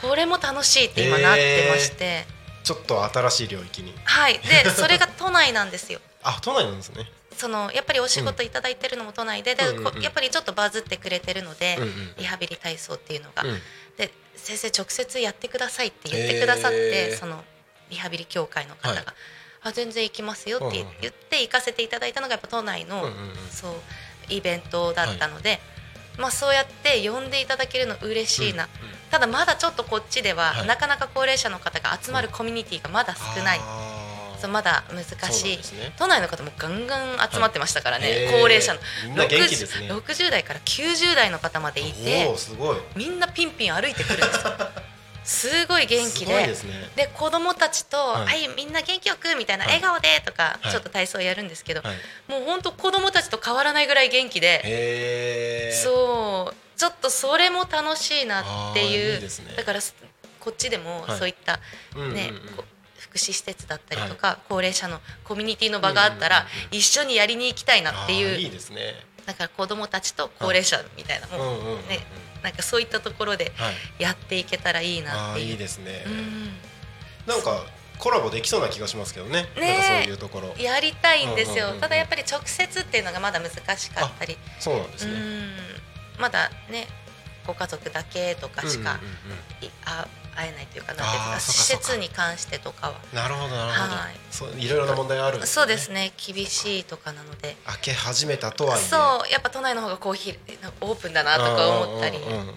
[0.00, 2.64] これも楽しいって今なってまして、ー。
[2.64, 3.94] ちょっと新しい領域に。
[4.04, 4.38] はい。
[4.38, 6.00] でそれが都内なんですよ。
[6.22, 7.10] あ都内なんですね。
[7.36, 12.14] そのやっぱりお仕事いただいてるのも都内で,で、うんうんうんこやっぱりちょっとバズってくれてるので、うんうん。
[12.18, 13.62] リハビリ体操っていうのが、うん。
[13.96, 17.44] で先生直接やってくださいって言ってくださって、その
[17.90, 19.04] リハビリ協会の方が、はい。
[19.62, 23.36] あ全然行きますよって言って行かせていただいたのがやっぱ都内の、うんうんうん。
[23.50, 23.72] そう
[24.30, 25.60] イベントだったので、
[26.18, 28.94] まあそうやって呼んでいただけるの嬉しいな、うんうん。
[29.10, 30.66] ただまだちょっとこっちでは、はい。
[30.66, 33.79] なかなか高齢者の方が集まるコミュニティがまだ少ない、あー
[34.40, 35.92] そうまだ難しい、ね。
[35.98, 38.30] 都内の方もガンガン集まってましたからね、へー。
[38.30, 38.80] 高齢者の。
[39.06, 39.26] みんね。
[39.26, 42.76] 60, 60代から90代の方までいておおすごい。
[42.96, 44.52] みんなピンピン歩いてくるんですよ。
[45.22, 46.32] すごい元気すで
[46.72, 46.90] ね。
[46.96, 49.74] で子供たちと「はいはい、みんな元気よく」みたいな「はい。
[49.74, 50.72] 笑顔で」とか、はい。
[50.72, 51.96] ちょっと体操やるんですけど、はい。
[52.26, 56.56] もう本当子供たちと変わらないぐらい元気で、そう。
[56.76, 59.28] ちょっとそれも楽しいなってあいうね。
[59.56, 59.94] だからす
[60.40, 61.18] こっちでもはい。
[61.18, 61.60] そういった、
[61.94, 62.40] うんうんうん
[63.10, 68.94] 福祉施設だったりとか、高齢者のコミュニティの場があったら、一緒にやりに行きたいなっていういいですね。
[69.26, 71.20] だから子供たちと高齢者みたい。
[71.20, 71.56] な、も
[72.42, 74.02] なんかそういったところではい。
[74.02, 75.50] やっていけたらいいなっていう。
[75.50, 76.04] いいですね。
[76.06, 76.56] うん。
[77.26, 77.66] なんか
[77.98, 79.48] コラボできそうな気がしますけどね。
[79.56, 80.54] ねそういうところ。
[80.56, 84.38] やりたいんですよ、ただやっぱり直接っていうのがまだ難しかったり。
[84.60, 85.12] そうなんですね。
[85.12, 85.56] うん。
[86.18, 86.86] まだね
[87.46, 89.00] ご家族だけとかしか
[89.84, 90.06] あ
[90.40, 92.94] 会えないというかなんてか施設に関してとかは。
[93.12, 93.96] なるほどなるほど。
[93.96, 94.14] はい。
[94.30, 97.56] そういろいろな問題あるんですそうですね厳しいとかなので。
[97.66, 98.82] 開け始めたとはいえ。
[98.82, 98.96] そ
[99.28, 100.36] うやっぱ都内の方がコーヒー
[100.80, 102.18] オープンだなとか思ったり。
[102.18, 102.54] うんうんうんうんうん。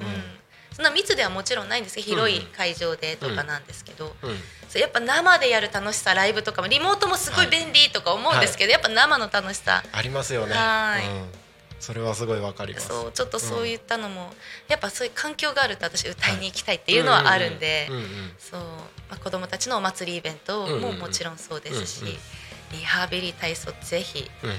[0.71, 2.45] そんな密ではもちろんないんですけど広いうん。
[2.45, 4.37] うん会場でとかなんですけど、うん。
[4.69, 9.83] そうやっぱ生でやる楽しさライブとかもリモートもすごい便利とか思うんですけど、やっぱ生の楽しさ。
[9.91, 10.53] ありますよね。
[10.55, 11.05] はい。
[11.05, 11.42] うん
[11.83, 12.87] それはすごいわかります。
[12.87, 14.33] そうちょっとそういったのも、
[14.69, 17.89] やっぱそういう環境があると私歌いに行きたいっていうのはあるんで、
[19.21, 22.15] 子どもたちのお祭りイベントももちろんそうですし、うんうん。
[22.71, 24.51] リハビリ体操ぜひうん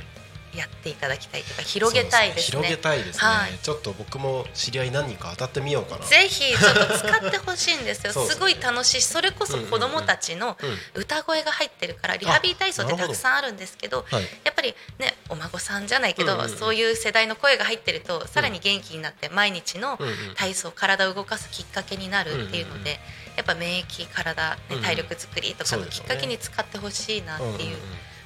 [0.56, 2.52] やっていただきたいというか広げたいですね。
[2.52, 3.58] そう広げたいですね、はい。
[3.62, 6.06] ちょっと僕も知り合い何人か当たってみようかな。
[6.06, 8.12] ぜひちょっと使ってほしいんですよ。
[8.12, 9.02] すごい楽しい。
[9.02, 10.56] それこそ子どもたちの
[10.94, 11.02] うん。
[11.02, 16.56] 歌声が入ってるからリハビリ体操ってたくさんあるんですけどはいやっぱりねお孫さんじゃないけど、うんうんうん。
[16.56, 19.98] そういう世代の声が入ってるとさらに元気になって毎日の
[20.36, 23.24] 体操体を動かすきっかけになるっていうので、うんうんうん。
[23.36, 27.76] やっぱ免疫体、ね、体力作りとかのきっかけに使ってほしいなっていう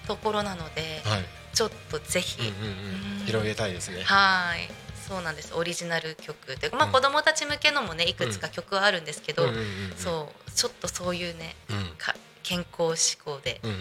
[0.07, 1.25] ところなので、はい、
[1.59, 4.05] ちょっとぜひ、うんうん広げたいですね。
[4.05, 4.71] はい。
[5.09, 5.53] そうなんです。
[5.57, 6.93] オリジナル曲というか、まあ、うん。
[6.93, 9.67] 子供たち向けのもねいくつか曲はあるんですけど、うんうんうんうん。
[9.97, 11.97] そうちょっとそういうねうん。
[11.99, 13.75] か健康志向で、うんう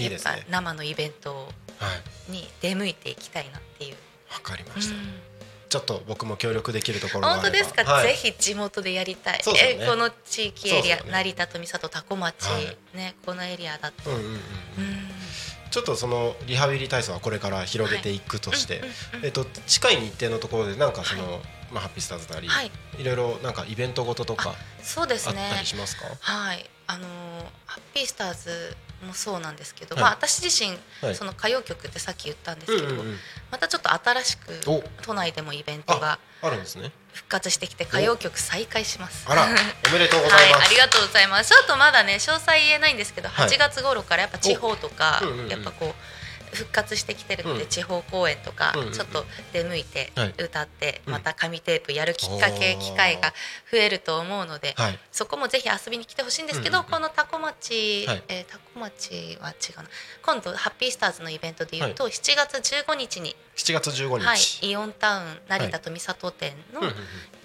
[0.00, 0.30] いいですね。
[0.32, 1.34] やっぱ生のイベント
[1.78, 1.88] は
[2.28, 2.32] い。
[2.32, 3.96] に出向いていきたいなっていう。
[4.32, 4.80] わかりまうん。
[4.82, 4.94] した、
[5.68, 9.42] ちょっと僕も協力できるところ本当ですか、はい、ぜひ地元でやりたい、ね。
[9.82, 11.02] えこの地域エリア、ね。
[11.10, 12.76] 成田富里多古町、はい。
[12.96, 14.32] ねこのエリアだと、うんうんうん。
[14.32, 14.40] うん
[15.74, 21.38] ちょっとそのリハビリ体操はこれから広げていくとして、うんうんうんえっと近い日程のところでなんかその、は
[21.72, 22.70] まあハッピースターズなり、はい。
[22.96, 25.40] いろいろなんかイベントごととかそうですね。
[25.50, 26.04] あったりしますか？
[26.20, 33.16] はいあのーハッピースターズもそうなんですけど、はいまあ私自身、はいその歌謡曲ってさっき言ったんですけど、うんうんうん
[33.50, 36.90] またちょっと新しくお都内でもイベントがあるんですね。
[37.12, 39.24] 復活してきて歌謡曲再開します。
[39.28, 39.46] あら
[39.88, 40.66] おめでとうござはいい、ます。
[40.66, 41.50] ありがとうございます。
[41.50, 45.94] ちょっとまだね詳細言えないんですけど、はい8月頃からやっぱ地方とか、おうんうんうんやっぱこう
[46.54, 47.68] 復活してきてるので、うん。
[47.68, 50.34] 地方公演とか、ちょっと出向いてはい。
[50.38, 51.12] 歌って、うん。
[51.12, 53.32] また紙テープやるきっかけ、機会が
[53.70, 54.98] 増えると思うので、はい。
[55.12, 58.22] そこもぜひ遊びに来てほしいんですけど、このタコ町、はい。
[58.28, 59.84] えータコ町は違うな。
[60.22, 64.24] 今度ハッピースターズのイベントでいうと、7月15日に、7月15日。
[64.24, 66.96] はい、イオンタウン成田富里店の、うんうんうん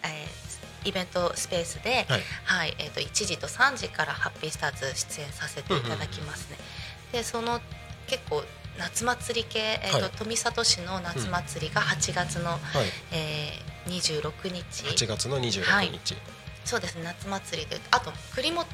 [0.03, 0.49] えー
[0.86, 2.22] イベントスペースで、はい。
[2.45, 6.57] はいえー、と1時と3時からハッピースターズ出演させていただきますね。
[7.12, 7.60] でその
[8.07, 8.43] 結構
[8.80, 10.12] 夏祭り系、えーとはい。
[10.18, 12.60] 富里市の夏祭りが8月の、はい。
[13.12, 14.84] えー、26日。
[14.86, 15.70] 8月の26日。
[15.72, 16.00] はい。
[16.66, 18.66] そうですね夏祭りであと栗本、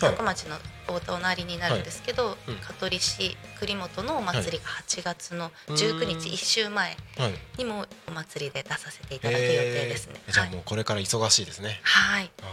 [0.00, 0.56] 高町の
[0.88, 2.56] お隣になるんですけど、うん。
[2.56, 7.34] 香取市栗本のお祭りが8月の19うーん日、1週前はい。
[7.58, 10.14] にもお祭りで出させていただく予定ですね。
[10.26, 10.54] えーじゃあはい。
[10.54, 11.80] もうこれから忙しいですね。
[11.82, 12.30] はい。
[12.42, 12.44] あ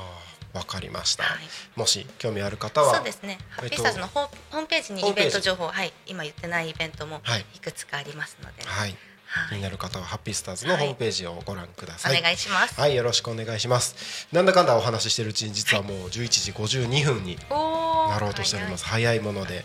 [0.53, 1.23] あ、わかりました。
[1.23, 1.41] はい
[1.75, 3.37] もし興味ある方は、そうですね。
[3.49, 8.95] ハッピースターズのホームページにイベント情報、はい、今言ってないイベントもはいいくつかありますので、はい。
[9.31, 12.19] 気はい、になる方はハッピースターズのホームページをご覧ください。
[12.19, 12.79] お願いします。
[12.79, 14.27] はい、よろしくお願いします。
[14.31, 18.85] なんだかんだお話ししてるうちに実はもう11時52分になろうとしております。
[18.85, 19.63] 早いもので。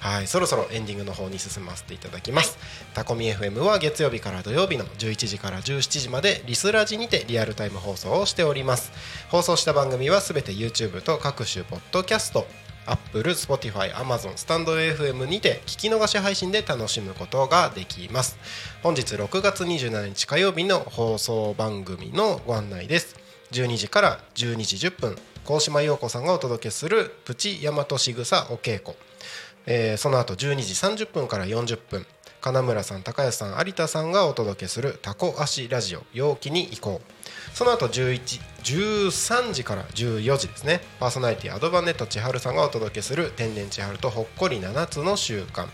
[0.00, 2.58] はい、そろそろエンディングの方に進ませていただきます。
[2.94, 8.92] タコミ FM は月曜日から土曜日の11時から17時までリスラジにてリアルタイム放送をしております。
[9.30, 12.46] 放送した番組はすべて YouTube と各種ポッドキャスト、
[12.86, 18.38] Apple、Spotify、Amazon、スタンド FM にて聞き逃し配信で楽しむことができます。
[18.82, 23.16] 本日6月27日火曜日の放送番組のご案内です。
[23.52, 28.96] 12時から12時10分、高島陽子さんがお届けするプチ大和しぐさお稽古。
[29.66, 32.06] えーその後12時30分から40分
[32.40, 37.15] 金村さん高安さん有田さんがお届けするタコ足ラジオ陽気に行こう
[37.54, 40.80] その後11 13時から14時ですね。
[40.98, 45.68] パーソナリティアドバンネット千春さんがお届けする天然千春とほっこり7つの習慣。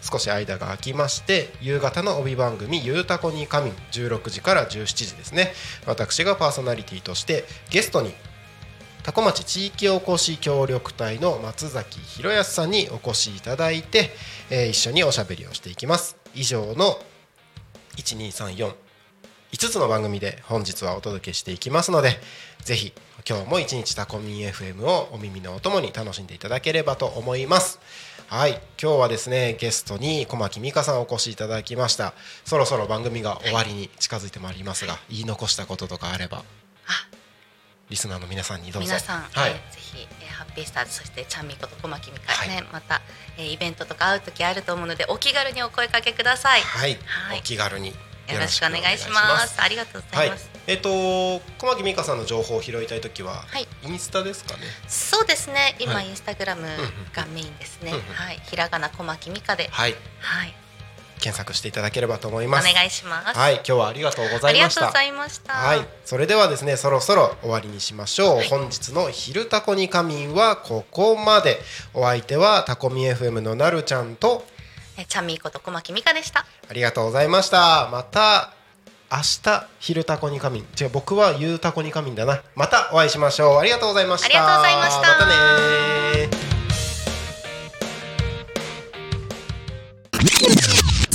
[0.00, 5.52] 少し間が空きまして夕方の帯番組「ゆうたこに仮眠」16時から17時ですね。
[5.84, 8.14] 私がパーソナリティとしてゲストに
[9.02, 14.10] 多古町地域おこし協力隊の松崎弘康さんにお越しいただいて、
[14.50, 16.16] えー一緒におしゃべりをしていきます。
[16.34, 16.98] 以上の
[17.96, 18.87] 1234
[19.52, 22.10] 12345つの番組で本日はお届けしていきますので
[22.64, 22.92] ぜひ
[23.28, 27.80] 今日も一日タコミン FM をお耳のお供に楽しんでいただければと思います。
[28.28, 32.12] はい今日はですねゲストに小牧美香さんお越しいただきました。
[32.44, 36.42] そろそろ番組が終わりに近づいてまいりますが言い残したこととかあればあ。
[37.88, 38.88] リスナーの皆さんにどうぞ。
[38.88, 39.50] 皆さん、はい。
[39.50, 42.64] えーぜひ、えーハッピースターズそしてちゃんみこと小牧美香ね、はい。
[42.72, 43.00] また、
[43.38, 46.60] えーイベントとか会う時あると思うのでお気軽にお声かけください。
[46.60, 47.38] はい、はい。
[47.38, 47.94] お気軽に
[48.28, 49.60] よよろしくお願いします。
[49.60, 54.62] ありがとうござはいいます。、えっ、と小牧美香さんの情報を拾いたいときは、はいインスタですかね？
[54.86, 55.76] そうですね。
[55.78, 56.66] 今、はいインスタグラム
[57.14, 57.90] がメインですね。
[57.92, 60.54] うんうんはい、ひらがな小牧美香で、はい、はい、
[61.20, 62.72] 検索していただければと思いおます。
[62.72, 63.38] 願いします。
[63.38, 65.02] はい、今日はありがとうござあいましたりがとうござ。
[65.04, 65.52] いました。
[65.54, 68.36] はい、それではですね、そろそろ終わりにしましょう。
[68.36, 71.60] はい本日の昼タコに仮眠はここまで。
[71.94, 74.44] お相手はタコミ FM のなるちゃんと
[74.98, 76.44] えーちゃんみーこと小牧美香でした。
[76.68, 77.88] ありがとうございました。
[77.92, 78.52] また
[79.10, 80.66] 明日昼タコに仮眠。
[80.78, 82.42] 違う、僕は夕タコに仮眠だな。
[82.56, 83.58] またお会いしましょう。
[83.58, 84.26] ありがとうございました。
[84.26, 86.48] ありがとうございましたまたねー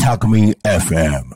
[0.01, 1.23] Talk Me FM.